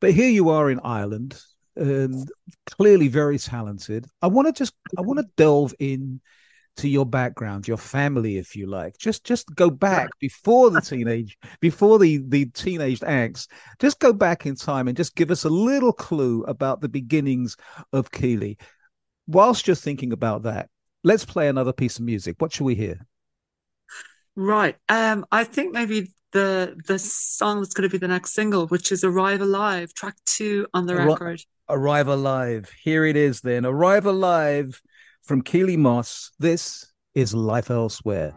[0.00, 1.40] But here you are in Ireland,
[1.76, 2.30] and
[2.66, 4.06] clearly very talented.
[4.22, 5.32] I want to just I want to mm-hmm.
[5.36, 6.20] delve in
[6.76, 8.98] to your background, your family, if you like.
[8.98, 13.48] Just just go back before the teenage, before the the teenage angst.
[13.78, 17.56] Just go back in time and just give us a little clue about the beginnings
[17.92, 18.58] of Keeley.
[19.26, 20.68] Whilst you're thinking about that,
[21.06, 22.36] let's play another piece of music.
[22.38, 23.06] What should we hear?
[24.34, 24.76] Right.
[24.88, 28.92] Um, I think maybe the the song that's going to be the next single, which
[28.92, 31.40] is "Arrive Alive," track two on the Arri- record.
[31.68, 32.70] Arrive Alive.
[32.82, 33.40] Here it is.
[33.40, 34.82] Then Arrive Alive
[35.22, 38.32] from Keeley Moss, this is Life Elsewhere.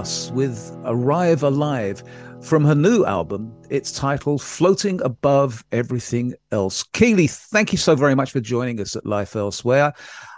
[0.00, 2.02] With Arrive Alive
[2.40, 3.54] from her new album.
[3.68, 6.82] It's titled Floating Above Everything Else.
[6.82, 9.92] Keeley, thank you so very much for joining us at Life Elsewhere.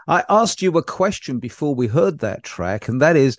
[0.08, 3.36] I asked you a question before we heard that track, and that is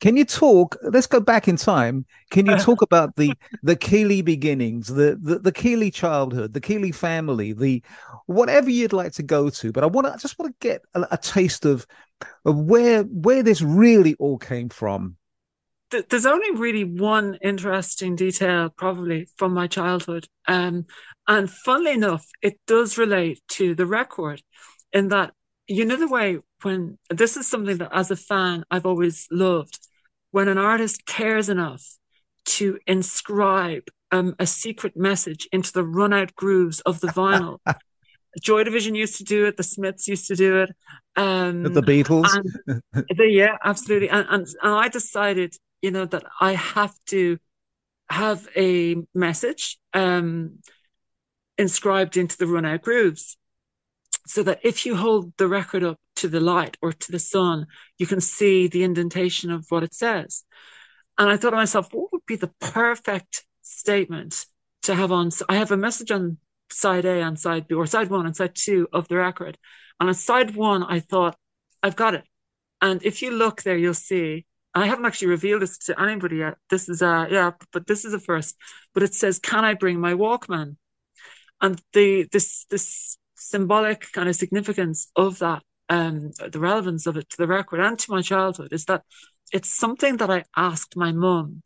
[0.00, 0.76] can you talk?
[0.82, 2.04] Let's go back in time.
[2.30, 6.92] Can you talk about the the Keeley beginnings, the, the the Keeley childhood, the Keeley
[6.92, 7.82] family, the
[8.26, 9.72] whatever you'd like to go to?
[9.72, 11.86] But I want to, I just want to get a, a taste of,
[12.44, 15.16] of where where this really all came from.
[16.08, 20.86] There's only really one interesting detail, probably from my childhood, um,
[21.26, 24.42] and funnily enough, it does relate to the record,
[24.92, 25.32] in that
[25.66, 29.78] you know the way when this is something that as a fan I've always loved
[30.30, 31.84] when an artist cares enough
[32.44, 37.58] to inscribe um, a secret message into the run out grooves of the vinyl.
[38.42, 39.56] Joy Division used to do it.
[39.56, 40.70] The Smiths used to do it.
[41.16, 42.28] Um, the Beatles.
[42.92, 44.08] the, yeah, absolutely.
[44.08, 45.54] And, and, and I decided,
[45.84, 47.36] you know, that I have to
[48.08, 50.60] have a message um,
[51.58, 53.36] inscribed into the run out grooves
[54.26, 57.66] so that if you hold the record up to the light or to the sun,
[57.98, 60.44] you can see the indentation of what it says.
[61.18, 64.46] And I thought to myself, what would be the perfect statement
[64.84, 65.30] to have on?
[65.30, 66.38] So I have a message on
[66.70, 69.58] side A and side B, or side one and side two of the record.
[70.00, 71.36] And on side one, I thought,
[71.82, 72.24] I've got it.
[72.80, 74.46] And if you look there, you'll see.
[74.74, 76.56] I haven't actually revealed this to anybody yet.
[76.68, 78.56] This is a yeah, but this is a first.
[78.92, 80.76] But it says, "Can I bring my Walkman?"
[81.60, 87.30] And the this this symbolic kind of significance of that, um, the relevance of it
[87.30, 89.02] to the record and to my childhood is that
[89.52, 91.62] it's something that I asked my mum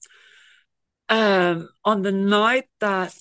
[1.09, 3.15] um, on the night that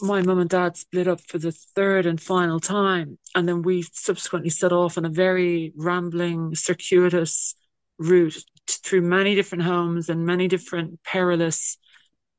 [0.00, 3.18] my mum and dad split up for the third and final time.
[3.34, 7.54] And then we subsequently set off on a very rambling, circuitous
[7.98, 11.78] route through many different homes and many different perilous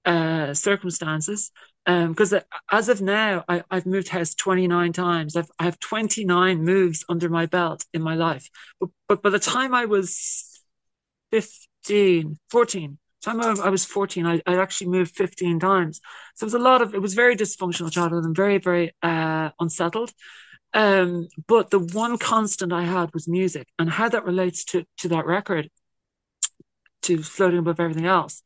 [0.06, 1.52] uh, circumstances
[1.86, 5.36] because um, as of now, I, have moved house 29 times.
[5.36, 8.50] I've, I have 29 moves under my belt in my life.
[8.80, 10.62] But, but by the time I was
[11.32, 16.00] 15, 14, time I, was 14, I, I actually moved 15 times.
[16.36, 19.50] So it was a lot of, it was very dysfunctional childhood and very, very uh,
[19.60, 20.12] unsettled.
[20.74, 25.08] Um, but the one constant I had was music and how that relates to, to
[25.08, 25.70] that record,
[27.04, 28.42] to floating above everything else,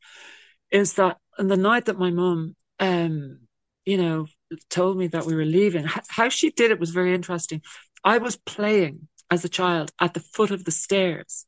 [0.70, 3.38] is that on the night that my mum um,
[3.84, 4.26] you know,
[4.70, 5.86] told me that we were leaving.
[6.08, 7.62] How she did it was very interesting.
[8.02, 11.46] I was playing as a child at the foot of the stairs,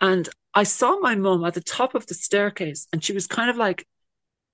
[0.00, 3.50] and I saw my mum at the top of the staircase, and she was kind
[3.50, 3.86] of like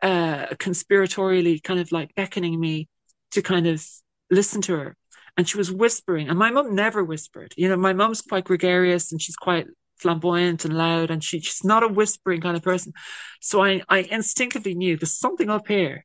[0.03, 2.89] uh, conspiratorially, kind of like beckoning me
[3.32, 3.85] to kind of
[4.30, 4.97] listen to her.
[5.37, 7.55] And she was whispering, and my mum never whispered.
[7.57, 9.66] You know, my mum's quite gregarious and she's quite
[9.97, 12.92] flamboyant and loud, and she, she's not a whispering kind of person.
[13.40, 16.05] So I, I instinctively knew there's something up here,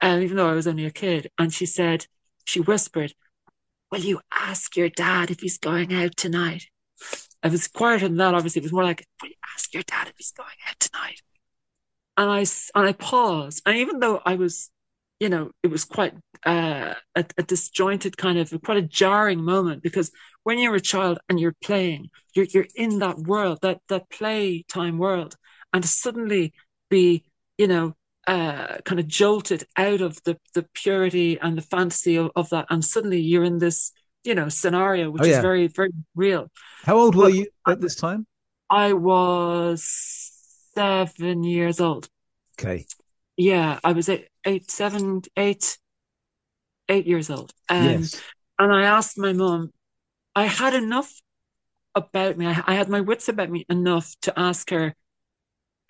[0.00, 1.30] and even though I was only a kid.
[1.38, 2.06] And she said,
[2.44, 3.14] she whispered,
[3.90, 6.66] "Will you ask your dad if he's going out tonight?"
[7.42, 8.34] I was quieter than that.
[8.34, 11.20] Obviously, it was more like, "Will you ask your dad if he's going out tonight?"
[12.16, 12.40] And I
[12.74, 14.70] and I paused, and even though I was
[15.20, 19.82] you know, it was quite uh, a, a, disjointed kind of quite a jarring moment
[19.82, 20.10] because
[20.42, 24.98] when you're a child and you're playing, you're you're in that world, that that playtime
[24.98, 25.36] world,
[25.72, 26.52] and to suddenly
[26.90, 27.24] be,
[27.58, 27.94] you know,
[28.26, 32.66] uh, kind of jolted out of the the purity and the fantasy of, of that,
[32.70, 33.92] and suddenly you're in this,
[34.24, 35.36] you know, scenario which oh, yeah.
[35.36, 36.50] is very very real.
[36.82, 38.26] How old were but you at this time?
[38.68, 39.84] I was
[40.74, 42.08] seven years old.
[42.58, 42.86] Okay.
[43.36, 45.78] Yeah, I was eight, eight, seven, eight,
[46.88, 47.52] eight years old.
[47.68, 48.22] Um, yes.
[48.58, 49.72] And I asked my mom,
[50.34, 51.12] I had enough
[51.94, 52.46] about me.
[52.46, 54.94] I, I, had my wits about me enough to ask her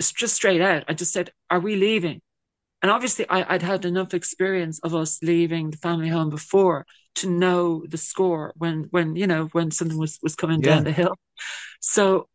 [0.01, 0.85] just straight out.
[0.89, 2.21] I just said, Are we leaving?
[2.83, 6.87] And obviously, I, would had enough experience of us leaving the family home before
[7.17, 10.75] to know the score when, when you know, when something was was coming yeah.
[10.75, 11.17] down the hill.
[11.81, 12.29] So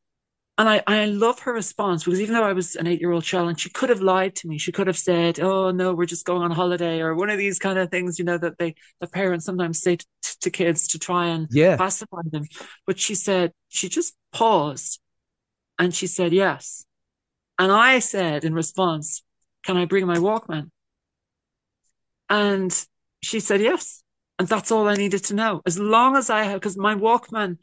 [0.59, 3.23] and I, I love her response because even though I was an eight year old
[3.23, 6.05] child and she could have lied to me, she could have said, Oh no, we're
[6.05, 8.75] just going on holiday or one of these kind of things, you know, that they,
[8.99, 10.05] the parents sometimes say to,
[10.41, 11.77] to kids to try and yeah.
[11.77, 12.43] pacify them.
[12.85, 14.99] But she said, she just paused
[15.79, 16.85] and she said, yes.
[17.57, 19.23] And I said in response,
[19.63, 20.71] can I bring my Walkman?
[22.29, 22.85] And
[23.23, 24.03] she said, yes.
[24.37, 25.61] And that's all I needed to know.
[25.65, 27.59] As long as I had, because my Walkman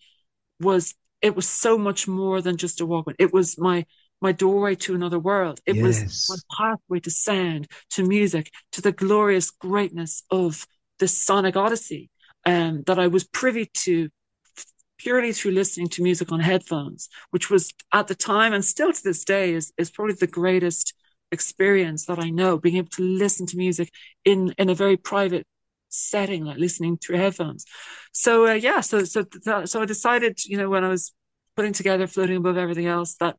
[0.60, 0.94] was
[1.26, 3.16] it was so much more than just a Walkman.
[3.18, 3.84] It was my
[4.22, 5.60] my doorway to another world.
[5.66, 6.28] It yes.
[6.28, 10.66] was my pathway to sound, to music, to the glorious greatness of
[11.00, 12.08] the sonic odyssey
[12.46, 14.08] um, that I was privy to
[14.98, 19.02] purely through listening to music on headphones, which was at the time and still to
[19.04, 20.94] this day is, is probably the greatest
[21.30, 23.90] experience that I know, being able to listen to music
[24.24, 25.46] in, in a very private
[25.96, 27.64] setting, like listening through headphones.
[28.12, 29.24] So, uh, yeah, so, so,
[29.64, 31.12] so I decided, you know, when I was
[31.56, 33.36] putting together Floating Above Everything Else, that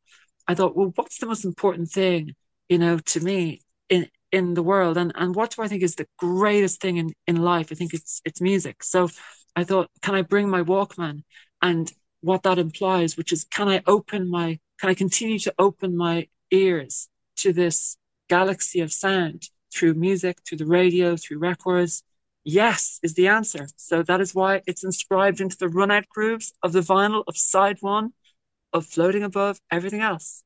[0.47, 2.34] I thought, well, what's the most important thing,
[2.70, 4.97] you know, to me in, in the world?
[4.97, 7.68] And and what do I think is the greatest thing in in life?
[7.72, 8.84] I think it's it's music.
[8.84, 9.10] So
[9.55, 11.24] I thought can I bring my Walkman
[11.62, 11.91] and
[12.22, 16.28] what that implies which is can I open my can I continue to open my
[16.51, 17.97] ears to this
[18.30, 22.03] galaxy of sound through music through the radio through records
[22.48, 26.54] yes is the answer so that is why it's inscribed into the run out grooves
[26.64, 28.14] of the vinyl of side one
[28.74, 30.43] of floating above everything else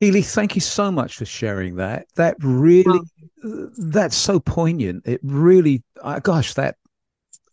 [0.00, 2.06] Keeley, thank you so much for sharing that.
[2.14, 3.00] That really,
[3.42, 5.04] that's so poignant.
[5.08, 6.76] It really, uh, gosh, that,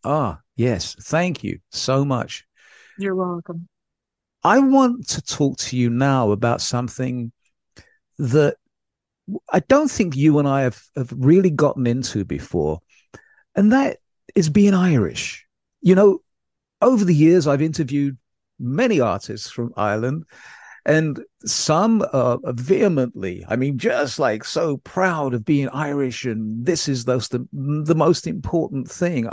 [0.04, 2.46] ah, yes, thank you so much.
[3.00, 3.68] You're welcome.
[4.44, 7.32] I want to talk to you now about something
[8.20, 8.58] that
[9.52, 12.80] I don't think you and I have, have really gotten into before,
[13.56, 14.00] and that
[14.36, 15.46] is being Irish.
[15.82, 16.20] You know,
[16.82, 18.18] over the years, I've interviewed
[18.60, 20.26] many artists from Ireland
[20.86, 26.88] and some uh, vehemently i mean just like so proud of being irish and this
[26.88, 29.28] is the, the most important thing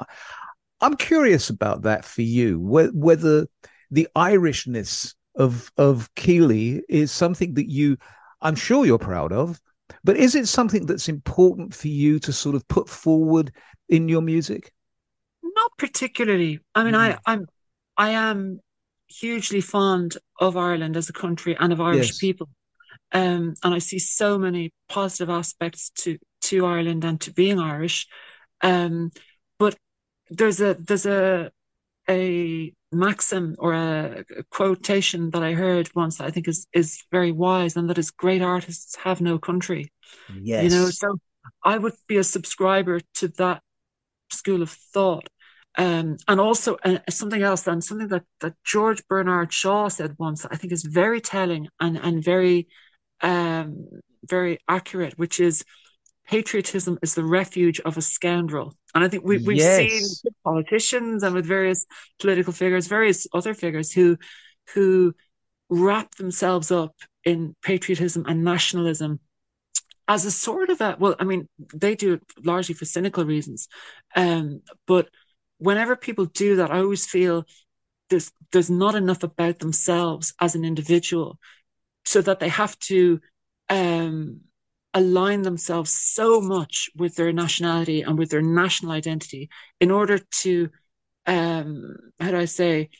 [0.80, 3.46] i'm curious about that for you whether
[3.90, 7.96] the irishness of of keeley is something that you
[8.40, 9.60] i'm sure you're proud of
[10.04, 13.52] but is it something that's important for you to sort of put forward
[13.88, 14.72] in your music
[15.42, 16.98] not particularly i mean mm.
[16.98, 17.46] i i'm
[17.96, 18.60] i am
[19.12, 22.18] hugely fond of Ireland as a country and of Irish yes.
[22.18, 22.48] people.
[23.12, 28.06] Um, and I see so many positive aspects to to Ireland and to being Irish.
[28.62, 29.10] Um,
[29.58, 29.76] but
[30.30, 31.50] there's a there's a
[32.08, 37.02] a maxim or a, a, quotation that I heard once that I think is is
[37.10, 39.92] very wise, and that is great artists have no country.
[40.42, 40.90] Yes, you know.
[40.90, 41.16] So
[41.64, 43.62] I would be a subscriber to that
[44.30, 45.28] school of thought.
[45.78, 50.44] Um, and also uh, something else, then something that, that George Bernard Shaw said once,
[50.44, 52.68] I think is very telling and and very
[53.22, 53.88] um,
[54.28, 55.64] very accurate, which is
[56.26, 58.76] patriotism is the refuge of a scoundrel.
[58.94, 59.78] And I think we, we've yes.
[59.78, 61.86] seen politicians and with various
[62.20, 64.18] political figures, various other figures who
[64.74, 65.14] who
[65.68, 66.94] wrap themselves up
[67.24, 69.20] in patriotism and nationalism
[70.08, 73.68] as a sort of a well, I mean, they do it largely for cynical reasons,
[74.14, 75.08] um, but
[75.58, 77.44] whenever people do that, I always feel
[78.10, 81.38] there's there's not enough about themselves as an individual,
[82.04, 83.20] so that they have to
[83.68, 84.40] um,
[84.94, 89.48] align themselves so much with their nationality and with their national identity
[89.80, 90.68] in order to
[91.26, 92.90] um, how do I say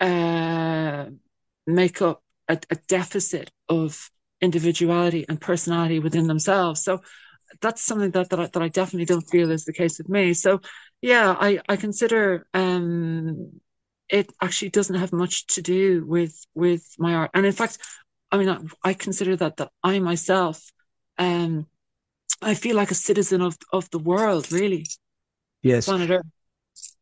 [0.00, 1.06] uh,
[1.66, 4.10] make up a, a deficit of
[4.40, 6.82] individuality and personality within themselves.
[6.82, 7.00] So
[7.60, 10.34] that's something that that I, that I definitely don't feel is the case with me.
[10.34, 10.60] So
[11.00, 13.60] yeah, I I consider um
[14.08, 17.78] it actually doesn't have much to do with with my art, and in fact,
[18.30, 18.58] I mean I,
[18.90, 20.70] I consider that that I myself
[21.18, 21.66] um
[22.42, 24.86] I feel like a citizen of of the world, really.
[25.62, 25.86] Yes.
[25.86, 26.26] Planet Earth.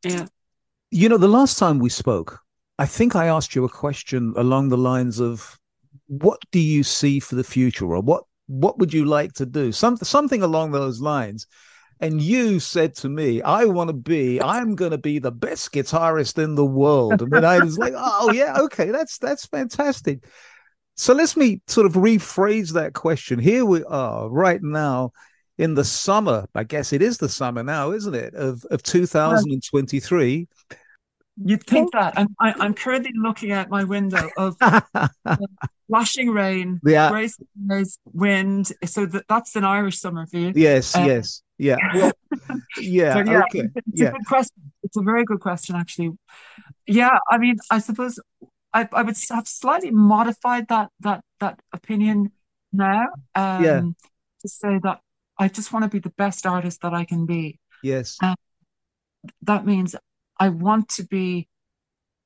[0.04, 0.26] Yeah.
[0.90, 2.38] You know, the last time we spoke,
[2.78, 5.58] I think I asked you a question along the lines of
[6.06, 9.72] what do you see for the future or what what would you like to do?
[9.72, 11.46] Some, something along those lines.
[12.00, 15.72] And you said to me, I want to be, I'm going to be the best
[15.72, 17.22] guitarist in the world.
[17.22, 20.24] And then I was like, oh, yeah, okay, that's, that's fantastic.
[20.96, 23.38] So let's me sort of rephrase that question.
[23.38, 25.12] Here we are right now
[25.58, 26.46] in the summer.
[26.54, 28.34] I guess it is the summer now, isn't it?
[28.34, 30.48] Of, of 2023.
[31.44, 32.16] You'd think that.
[32.16, 34.56] I'm, I, am i am currently looking out my window of
[35.88, 37.10] flashing rain, yeah.
[37.10, 38.68] gray skies, wind.
[38.84, 40.52] So that, that's an Irish summer for you.
[40.54, 42.12] Yes, um, yes, yeah, well,
[42.78, 43.24] yeah.
[43.24, 43.60] yeah, okay.
[43.60, 44.08] It's, it's yeah.
[44.08, 44.62] a good question.
[44.84, 46.12] It's a very good question, actually.
[46.86, 48.20] Yeah, I mean, I suppose
[48.74, 52.32] I, I would have slightly modified that that that opinion
[52.72, 53.06] now.
[53.34, 53.80] Um, yeah.
[54.42, 55.00] To say that
[55.38, 57.58] I just want to be the best artist that I can be.
[57.82, 58.18] Yes.
[58.20, 58.36] And
[59.42, 59.96] that means
[60.38, 61.48] I want to be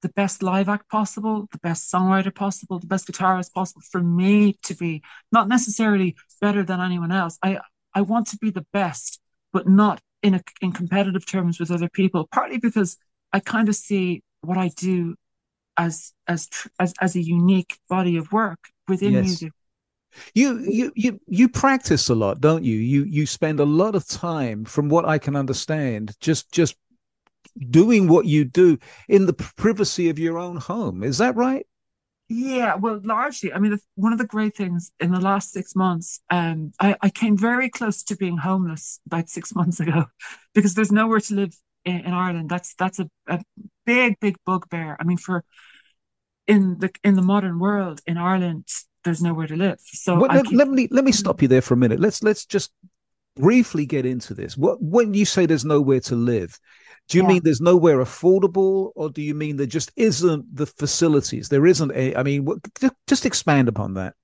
[0.03, 4.57] the best live act possible, the best songwriter possible, the best guitarist possible for me
[4.63, 7.39] to be not necessarily better than anyone else.
[7.43, 7.59] I
[7.95, 9.21] I want to be the best,
[9.53, 12.29] but not in a, in competitive terms with other people.
[12.33, 12.97] Partly because
[13.33, 15.17] I kind of see what I do
[15.79, 16.49] as as
[16.79, 19.25] as as a unique body of work within yes.
[19.25, 19.53] music.
[20.35, 22.77] You you you you practice a lot, don't you?
[22.77, 26.77] You you spend a lot of time, from what I can understand, just just
[27.71, 31.03] doing what you do in the privacy of your own home.
[31.03, 31.67] Is that right?
[32.31, 33.55] Yeah, well, largely.
[33.55, 37.09] I mean, one of the great things in the last six months, um, I, I
[37.09, 40.05] came very close to being homeless about six months ago
[40.55, 41.57] because there's nowhere to live
[41.89, 42.49] in, in Ireland.
[42.49, 43.43] That's that's a, a
[43.87, 44.97] big, big bugbear.
[45.01, 45.45] I mean, for
[46.47, 48.69] in the in the modern world in Ireland,
[49.05, 49.79] there's nowhere to live.
[49.81, 50.59] So well, let, keep...
[50.59, 52.01] let, me let me stop you there for a minute.
[52.01, 52.71] Let's let's just
[53.37, 54.57] briefly get into this.
[54.57, 56.59] What when you say there's nowhere to live,
[57.09, 57.29] do you yeah.
[57.29, 61.49] mean there's nowhere affordable, or do you mean there just isn't the facilities?
[61.49, 62.15] There isn't a.
[62.15, 62.59] I mean, what,
[63.07, 64.15] just expand upon that.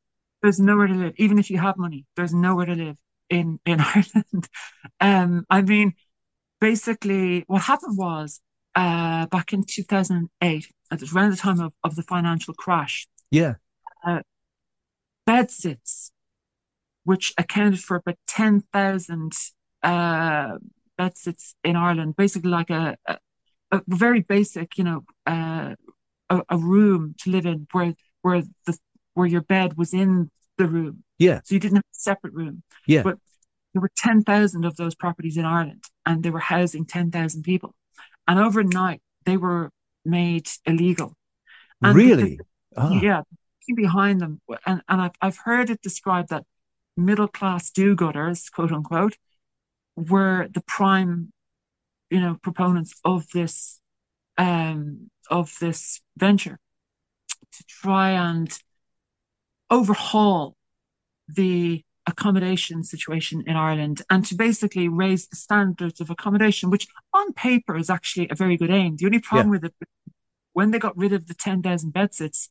[0.43, 2.05] There's nowhere to live, even if you have money.
[2.17, 2.97] There's nowhere to live
[3.31, 4.49] in in Ireland.
[5.01, 5.95] Um, I mean,
[6.61, 8.41] basically, what happened was
[8.75, 13.07] uh, back in 2008, at around the time of, of the financial crash.
[13.31, 13.55] Yeah.
[14.05, 14.21] Uh,
[15.27, 16.13] bed sits,
[17.05, 19.33] which accounted for about 10,000
[19.83, 20.59] uh,
[20.97, 23.19] bed sits in Ireland, basically like a, a,
[23.73, 25.75] a very basic, you know, uh,
[26.31, 28.79] a, a, room to live in where, where the,
[29.15, 31.05] where your bed was in the room.
[31.19, 31.41] Yeah.
[31.45, 32.63] So you didn't have a separate room.
[32.87, 33.03] Yeah.
[33.03, 33.19] But
[33.75, 37.75] there were 10,000 of those properties in Ireland and they were housing 10,000 people.
[38.27, 39.71] And overnight, they were
[40.05, 41.15] made illegal.
[41.83, 42.37] And really?
[42.37, 42.45] The,
[42.77, 43.01] oh.
[43.03, 43.23] Yeah,
[43.75, 46.45] behind them, and and I've I've heard it described that
[46.97, 49.17] middle class do-gooders, quote unquote,
[49.97, 51.33] were the prime,
[52.11, 53.81] you know, proponents of this
[54.37, 56.59] um of this venture
[57.53, 58.59] to try and
[59.71, 60.57] overhaul
[61.29, 67.33] the accommodation situation in Ireland and to basically raise the standards of accommodation, which on
[67.33, 68.97] paper is actually a very good aim.
[68.97, 69.61] The only problem yeah.
[69.61, 69.75] with it,
[70.53, 72.49] when they got rid of the 10,000 bedsits,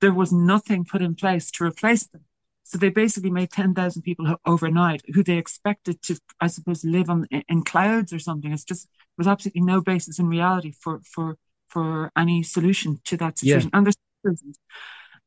[0.00, 2.24] there was nothing put in place to replace them.
[2.64, 7.26] So they basically made 10,000 people overnight who they expected to, I suppose, live on
[7.48, 8.52] in clouds or something.
[8.52, 11.38] It's just, there was absolutely no basis in reality for, for,
[11.68, 13.70] for any solution to that situation.
[13.72, 13.78] Yeah.
[13.78, 14.42] And there's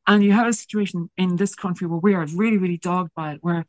[0.08, 3.34] and you have a situation in this country where we are really, really dogged by
[3.34, 3.66] it, where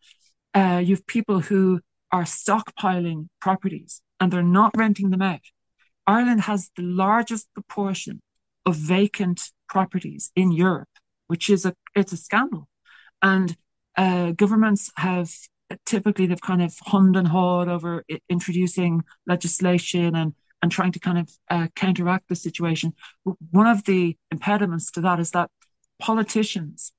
[0.54, 1.80] uh, you have people who
[2.10, 5.40] are stockpiling properties and they're not renting them out.
[6.06, 8.20] Ireland has the largest proportion
[8.66, 10.88] of vacant properties in Europe,
[11.26, 12.68] which is a it's a scandal.
[13.22, 13.56] And
[13.96, 15.30] uh, governments have
[15.86, 21.18] typically they've kind of hummed and hawed over introducing legislation and and trying to kind
[21.18, 22.94] of uh, counteract the situation.
[23.50, 25.50] One of the impediments to that is that
[25.98, 26.92] politicians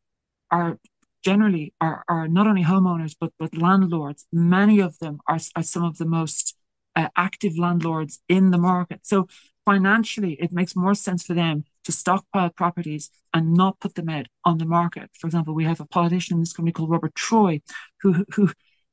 [0.52, 0.80] are
[1.24, 4.26] generally are, are not only homeowners but but landlords.
[4.32, 6.56] Many of them are, are some of the most
[6.96, 9.02] uh, active landlords in the market.
[9.04, 9.28] So
[9.66, 14.28] financially, it makes more sense for them to stockpile properties and not put them out
[14.46, 15.10] on the market.
[15.20, 17.62] For example, we have a politician in this company called Robert Troy,
[18.02, 18.50] who who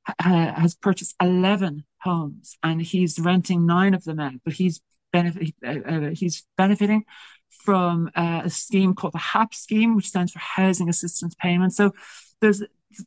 [0.06, 0.12] uh,
[0.54, 4.80] has purchased eleven homes and he's renting nine of them out, but he's
[5.12, 7.04] benefit uh, uh, he's benefiting
[7.50, 11.72] from uh, a scheme called the HAP scheme, which stands for Housing Assistance Payment.
[11.72, 11.92] So
[12.40, 12.62] there's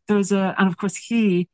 [0.08, 1.50] there's a and of course he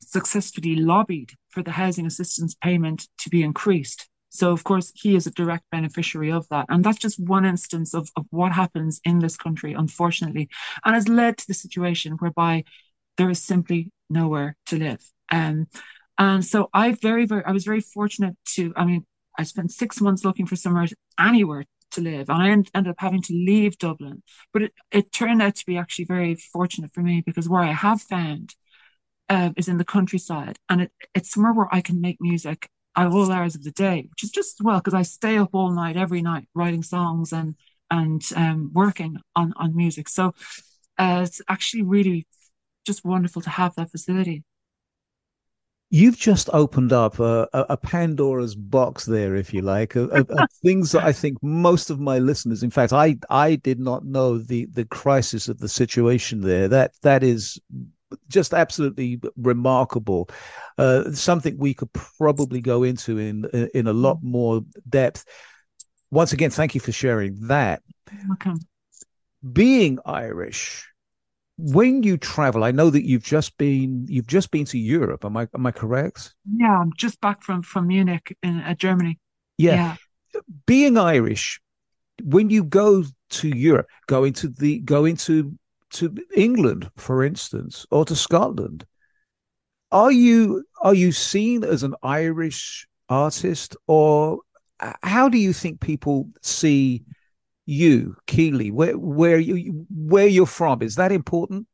[0.00, 4.08] successfully lobbied for the housing assistance payment to be increased.
[4.28, 6.66] So of course he is a direct beneficiary of that.
[6.68, 10.48] And that's just one instance of, of what happens in this country, unfortunately,
[10.84, 12.64] and has led to the situation whereby
[13.16, 15.00] there is simply nowhere to live.
[15.30, 15.68] Um,
[16.18, 19.06] and so I very, very, I was very fortunate to, I mean,
[19.38, 20.86] I spent six months looking for somewhere
[21.18, 22.28] anywhere to live.
[22.28, 24.22] And I ended up having to leave Dublin.
[24.52, 27.72] But it, it turned out to be actually very fortunate for me because where I
[27.72, 28.54] have found
[29.28, 30.58] uh, is in the countryside.
[30.68, 34.06] And it, it's somewhere where I can make music at all hours of the day,
[34.10, 37.56] which is just well because I stay up all night every night writing songs and
[37.90, 40.08] and um, working on on music.
[40.08, 40.34] So
[40.98, 42.26] uh, it's actually really
[42.86, 44.44] just wonderful to have that facility.
[45.94, 50.10] You've just opened up a, a, Pandora's box there, if you like, of,
[50.64, 54.38] things that I think most of my listeners, in fact, I I did not know
[54.38, 56.66] the the crisis of the situation there.
[56.66, 57.60] That that is
[58.26, 60.30] just absolutely remarkable.
[60.78, 65.24] Uh, something we could probably go into in in a lot more depth.
[66.10, 67.82] Once again, thank you for sharing that.
[68.26, 68.58] Welcome.
[69.52, 70.88] Being Irish,
[71.56, 75.24] when you travel, I know that you've just been you've just been to Europe.
[75.24, 76.34] Am I am I correct?
[76.52, 79.18] Yeah, I'm just back from from Munich in uh, Germany.
[79.56, 79.96] Yeah.
[80.34, 80.40] yeah.
[80.66, 81.60] Being Irish,
[82.22, 85.56] when you go to Europe, go into the go into
[85.90, 88.84] to England, for instance, or to Scotland,
[89.92, 94.40] are you are you seen as an Irish artist, or
[95.02, 97.04] how do you think people see
[97.66, 100.82] you, Keeley, where where you where you're from.
[100.82, 101.66] Is that important?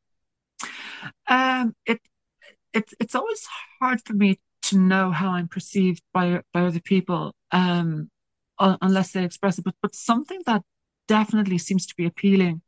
[1.27, 2.01] Um, it
[2.73, 3.47] it it's always
[3.79, 7.35] hard for me to know how I'm perceived by by other people.
[7.51, 8.09] um,
[8.81, 9.65] unless they express it.
[9.65, 10.63] But but something that
[11.07, 12.61] definitely seems to be appealing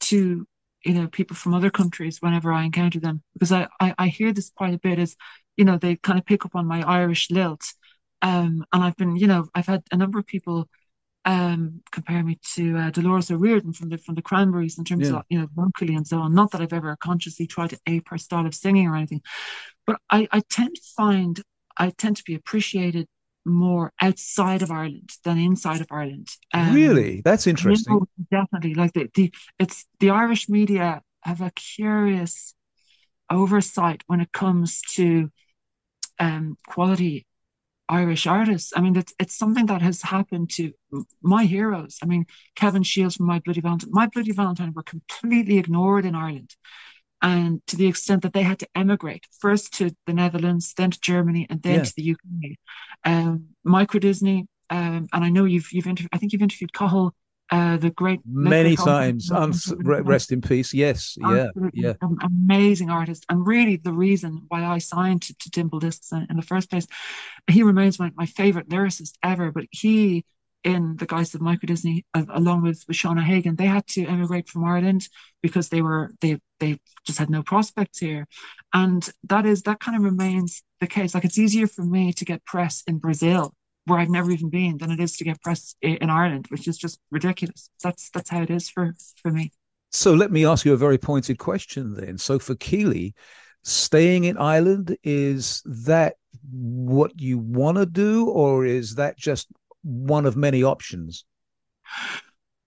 [0.00, 0.46] to
[0.84, 4.32] you know people from other countries whenever I encounter them because I, I, I hear
[4.32, 5.16] this quite a bit is
[5.56, 7.64] you know they kind of pick up on my Irish lilt
[8.22, 10.68] um, and I've been you know I've had a number of people
[11.26, 15.16] um, compare me to uh, Dolores O'Riordan from the from the Cranberries in terms yeah.
[15.16, 16.32] of you know vocally and so on.
[16.32, 19.22] Not that I've ever consciously tried to ape her style of singing or anything,
[19.86, 21.42] but I, I tend to find
[21.76, 23.08] I tend to be appreciated
[23.44, 26.28] more outside of Ireland than inside of Ireland.
[26.54, 27.94] Um, really, that's interesting.
[27.94, 32.54] You know, definitely, like the, the it's the Irish media have a curious
[33.28, 35.28] oversight when it comes to
[36.20, 37.26] um, quality
[37.88, 38.72] Irish artists.
[38.74, 40.72] I mean, it's it's something that has happened to
[41.22, 41.98] my heroes.
[42.02, 43.90] I mean, Kevin Shields from My Bloody Valentine.
[43.92, 46.56] My Bloody Valentine were completely ignored in Ireland,
[47.22, 51.00] and to the extent that they had to emigrate first to the Netherlands, then to
[51.00, 51.82] Germany, and then yeah.
[51.84, 52.56] to the UK.
[53.04, 57.14] Um, Micro Disney, um, and I know you've you've inter- I think you've interviewed Cathal
[57.50, 59.30] uh, the great many times.
[59.30, 60.74] Um, rest in peace.
[60.74, 61.92] Yes, yeah, yeah.
[62.22, 66.42] amazing artist, and really the reason why I signed to, to Dimple Discs in, the
[66.42, 66.86] first place.
[67.48, 69.52] He remains my, my favorite lyricist ever.
[69.52, 70.24] But he,
[70.64, 74.06] in the guise of Micro Disney, uh, along with, with Sean O'Hagan, they had to
[74.06, 75.08] emigrate from Ireland
[75.40, 78.26] because they were they they just had no prospects here,
[78.74, 81.14] and that is that kind of remains the case.
[81.14, 83.54] Like it's easier for me to get press in Brazil
[83.86, 86.76] where I've never even been than it is to get press in Ireland, which is
[86.76, 87.70] just ridiculous.
[87.82, 89.52] That's that's how it is for for me.
[89.92, 92.18] So let me ask you a very pointed question then.
[92.18, 93.14] So for Keeley,
[93.62, 96.16] staying in Ireland is that
[96.50, 99.48] what you want to do, or is that just
[99.82, 101.24] one of many options?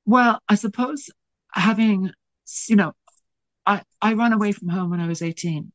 [0.05, 1.09] Well, I suppose
[1.53, 2.11] having
[2.67, 2.93] you know,
[3.65, 5.73] I I ran away from home when I was eighteen,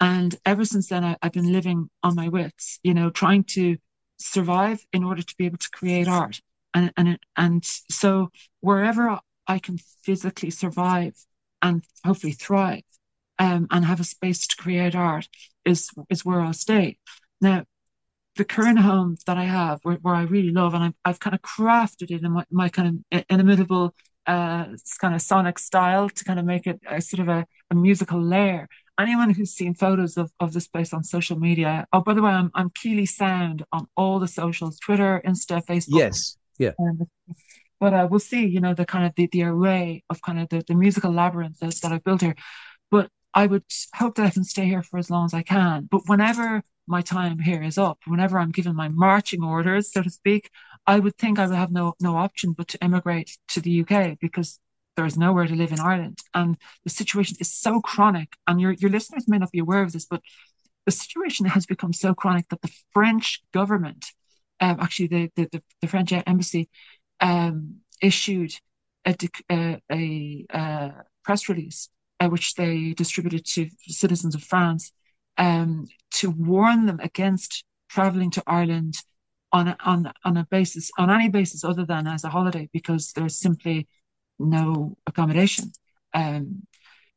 [0.00, 2.78] and ever since then I, I've been living on my wits.
[2.84, 3.76] You know, trying to
[4.18, 6.40] survive in order to be able to create art.
[6.74, 11.14] And, and, and so wherever I can physically survive
[11.62, 12.82] and hopefully thrive
[13.38, 15.28] um, and have a space to create art
[15.64, 16.98] is, is where I'll stay.
[17.40, 17.64] Now,
[18.36, 21.34] the current home that I have, where, where I really love, and I've, I've kind
[21.34, 23.94] of crafted it in my, my kind of inimitable
[24.26, 24.66] uh,
[25.00, 28.20] kind of sonic style to kind of make it a sort of a, a musical
[28.20, 31.86] layer anyone who's seen photos of, of this place on social media.
[31.92, 35.98] Oh, by the way, I'm I'm Keeley Sound on all the socials, Twitter, Insta, Facebook.
[35.98, 36.36] Yes.
[36.58, 36.72] Yeah.
[36.78, 37.06] Um,
[37.78, 40.48] but uh, we'll see, you know, the kind of the, the array of kind of
[40.48, 42.34] the, the musical labyrinth that, that I've built here.
[42.90, 45.88] But I would hope that I can stay here for as long as I can.
[45.90, 50.10] But whenever my time here is up, whenever I'm given my marching orders, so to
[50.10, 50.50] speak,
[50.86, 54.18] I would think I would have no no option but to emigrate to the UK
[54.20, 54.58] because
[54.96, 56.18] there is nowhere to live in Ireland.
[56.34, 59.92] And the situation is so chronic, and your, your listeners may not be aware of
[59.92, 60.22] this, but
[60.84, 64.06] the situation has become so chronic that the French government,
[64.60, 66.68] um, actually the, the, the, French embassy,
[67.20, 68.52] um, issued
[69.04, 69.14] a,
[69.50, 70.94] a, a, a
[71.24, 71.88] press release
[72.20, 74.92] uh, which they distributed to citizens of France
[75.38, 78.94] um, to warn them against traveling to Ireland
[79.52, 83.36] on on on a basis on any basis other than as a holiday because there's
[83.36, 83.86] simply
[84.38, 85.72] no accommodation.
[86.14, 86.66] Um,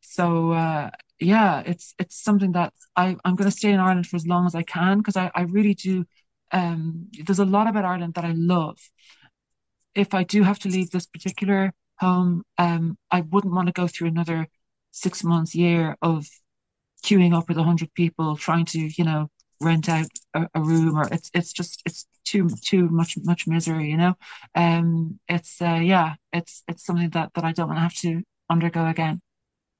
[0.01, 0.89] so uh,
[1.19, 4.45] yeah, it's it's something that I I'm going to stay in Ireland for as long
[4.45, 6.05] as I can because I I really do.
[6.51, 8.79] Um, there's a lot about Ireland that I love.
[9.95, 13.87] If I do have to leave this particular home, um, I wouldn't want to go
[13.87, 14.47] through another
[14.91, 16.25] six months, year of
[17.03, 19.29] queuing up with a hundred people trying to, you know,
[19.61, 23.89] rent out a, a, room or it's it's just it's too too much much misery
[23.89, 24.13] you know
[24.55, 28.21] um it's uh yeah it's it's something that that i don't want to have to
[28.49, 29.21] undergo again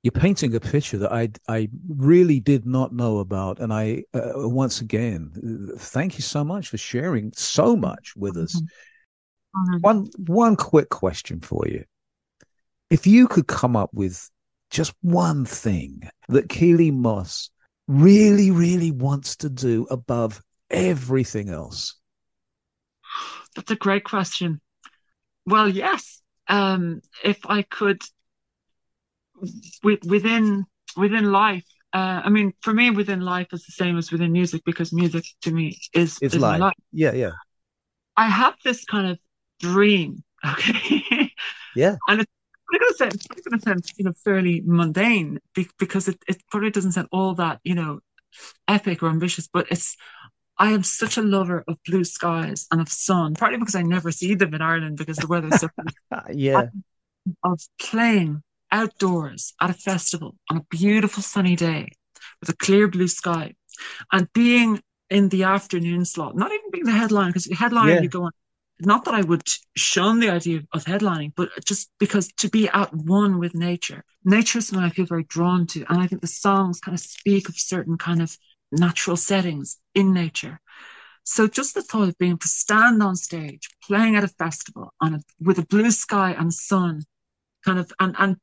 [0.04, 4.32] you're painting a picture that i i really did not know about and i uh,
[4.36, 5.32] once again
[5.78, 8.62] thank you so much for sharing so much with us
[9.56, 9.78] mm-hmm.
[9.82, 11.84] one one quick question for you
[12.90, 14.30] if you could come up with
[14.72, 17.50] just one thing that keeley moss
[17.90, 21.99] really, really wants to do above everything else?
[23.56, 24.62] That's a great question.
[25.46, 26.22] Well, yes.
[26.48, 28.02] Um, if I could,
[29.84, 30.66] with, within
[30.98, 34.64] within life, uh, I mean, for me, within life is the same as within music
[34.66, 36.60] because music to me is it's is life.
[36.60, 36.74] life.
[36.92, 37.32] Yeah, yeah.
[38.18, 39.20] I have this kind of
[39.60, 40.24] dream.
[40.54, 41.34] Okay.
[41.76, 41.98] Yeah.
[42.08, 42.32] and it's
[42.72, 45.40] I'm going to say it's probably going to sound you know fairly mundane
[45.78, 48.00] because it, it probably doesn't sound all that you know
[48.68, 49.98] epic or ambitious, but it's
[50.60, 54.12] I am such a lover of blue skies and of sun, partly because I never
[54.12, 55.70] see them in Ireland because the weather's so
[56.34, 56.68] yeah.
[57.44, 61.94] Of playing outdoors at a festival on a beautiful sunny day
[62.42, 63.56] with a clear blue sky
[64.12, 68.02] and being in the afternoon slot, not even being the headline, because headline yeah.
[68.02, 68.32] you go on.
[68.82, 69.44] Not that I would
[69.76, 74.06] shun the idea of headlining, but just because to be at one with nature.
[74.24, 75.84] Nature is something I feel very drawn to.
[75.90, 78.38] And I think the songs kind of speak of certain kind of
[78.72, 80.60] natural settings in nature.
[81.24, 85.16] So just the thought of being to stand on stage, playing at a festival on
[85.16, 87.04] a, with a blue sky and sun,
[87.64, 88.38] kind of, and, and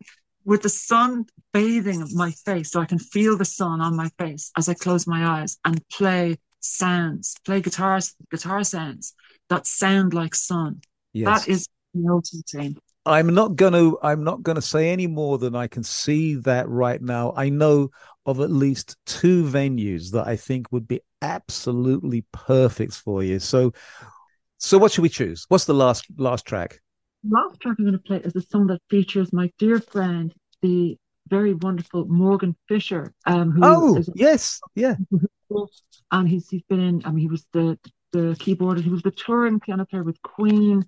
[0.45, 4.53] with the sun bathing my face, so I can feel the sun on my face
[4.57, 7.99] as I close my eyes and play sounds, play guitar
[8.31, 9.15] guitar sounds
[9.49, 10.81] that sound like sun.
[11.13, 11.45] Yes.
[11.45, 12.77] That is the ultimate thing.
[13.07, 17.01] I'm not gonna I'm not gonna say any more than I can see that right
[17.01, 17.33] now.
[17.37, 17.91] I know
[18.27, 23.39] of at least two venues that I think would be absolutely perfect for you.
[23.39, 23.73] So
[24.59, 25.45] so what should we choose?
[25.49, 26.81] What's the last last track?
[27.29, 30.99] Last track I'm gonna play is a song that features my dear friend, the
[31.29, 33.15] very wonderful Morgan Fisher.
[33.25, 34.97] Um, oh yes, yeah.
[36.11, 37.03] and he's he's been in.
[37.05, 37.79] I mean, he was the
[38.13, 38.83] the keyboarder.
[38.83, 40.85] He was the touring piano player with Queen.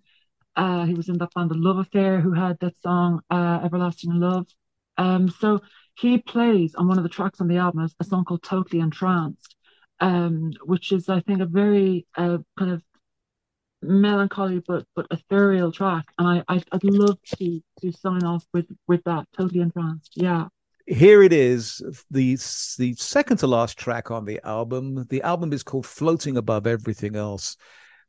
[0.59, 4.12] Uh, he was in that band, The Love Affair, who had that song uh, "Everlasting
[4.18, 4.48] Love."
[4.96, 5.61] Um, so
[5.94, 8.80] he plays on one of the tracks on the album a, a song called "Totally
[8.80, 9.54] Entranced,"
[10.00, 12.82] um, which is, I think, a very uh, kind of
[13.80, 16.06] melancholy but but ethereal track.
[16.18, 20.48] And I, I would love to to sign off with with that "Totally Entranced." Yeah
[20.88, 22.32] here it is the
[22.78, 27.14] the second to last track on the album the album is called floating above everything
[27.14, 27.59] else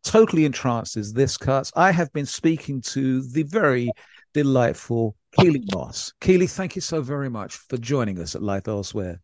[0.04, 1.72] totally entranced is this cut.
[1.76, 3.92] I have been speaking to the very
[4.34, 6.14] delightful keeley moss.
[6.22, 9.22] Keeley thank you so very much for joining us at life elsewhere.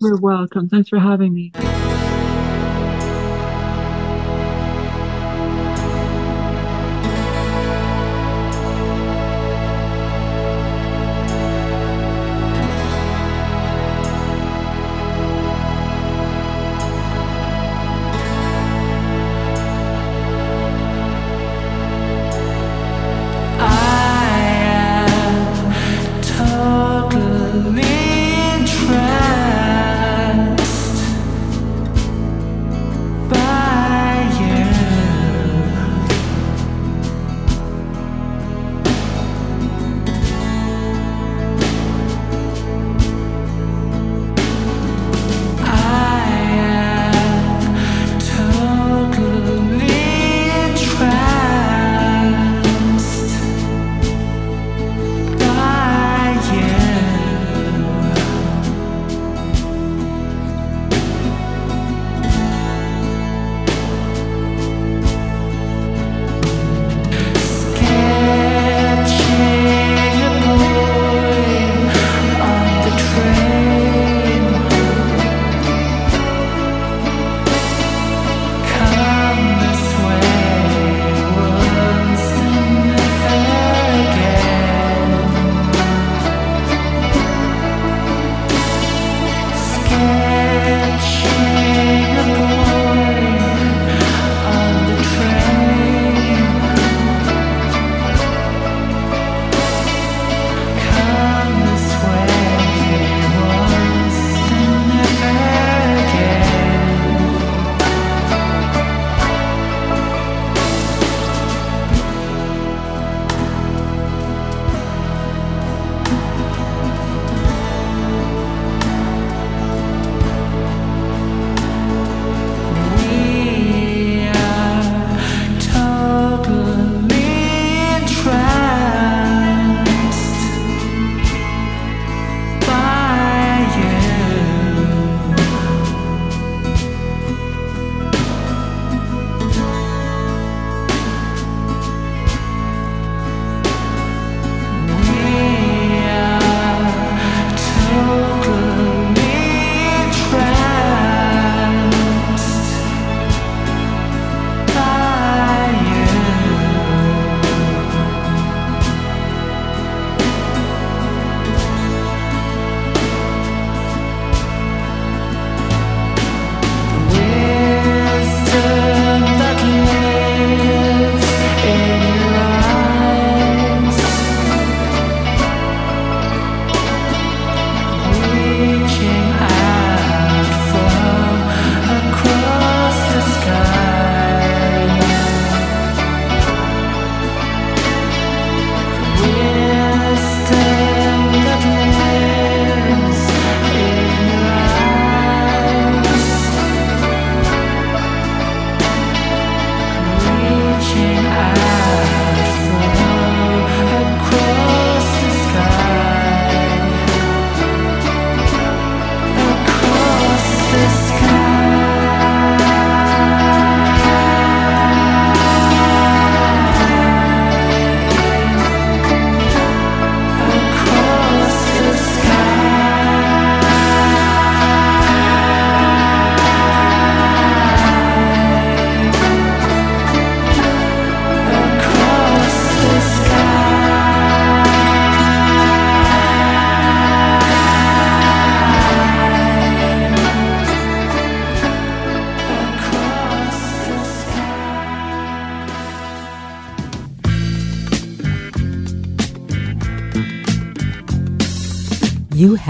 [0.00, 0.68] You're welcome.
[0.68, 1.52] Thanks for having me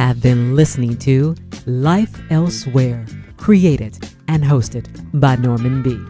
[0.01, 1.37] have been listening to
[1.67, 3.05] Life Elsewhere,
[3.37, 3.99] created
[4.29, 4.89] and hosted
[5.21, 6.01] by Norman B.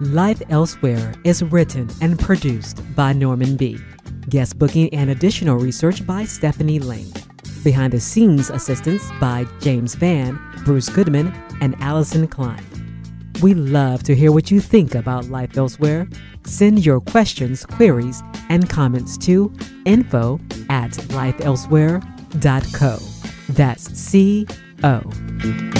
[0.00, 3.78] Life Elsewhere is written and produced by Norman B.
[4.30, 7.12] Guest booking and additional research by Stephanie Larne.
[7.62, 12.64] Behind the scenes assistance by James Van, Bruce Goodman, and Allison Klein.
[13.42, 16.08] We love to hear what you think about Life Elsewhere.
[16.46, 19.52] Send your questions, queries, and comments to
[19.84, 20.40] info
[20.70, 23.09] at lifeelsewhere.co.
[23.54, 24.46] That's C
[24.84, 25.79] O.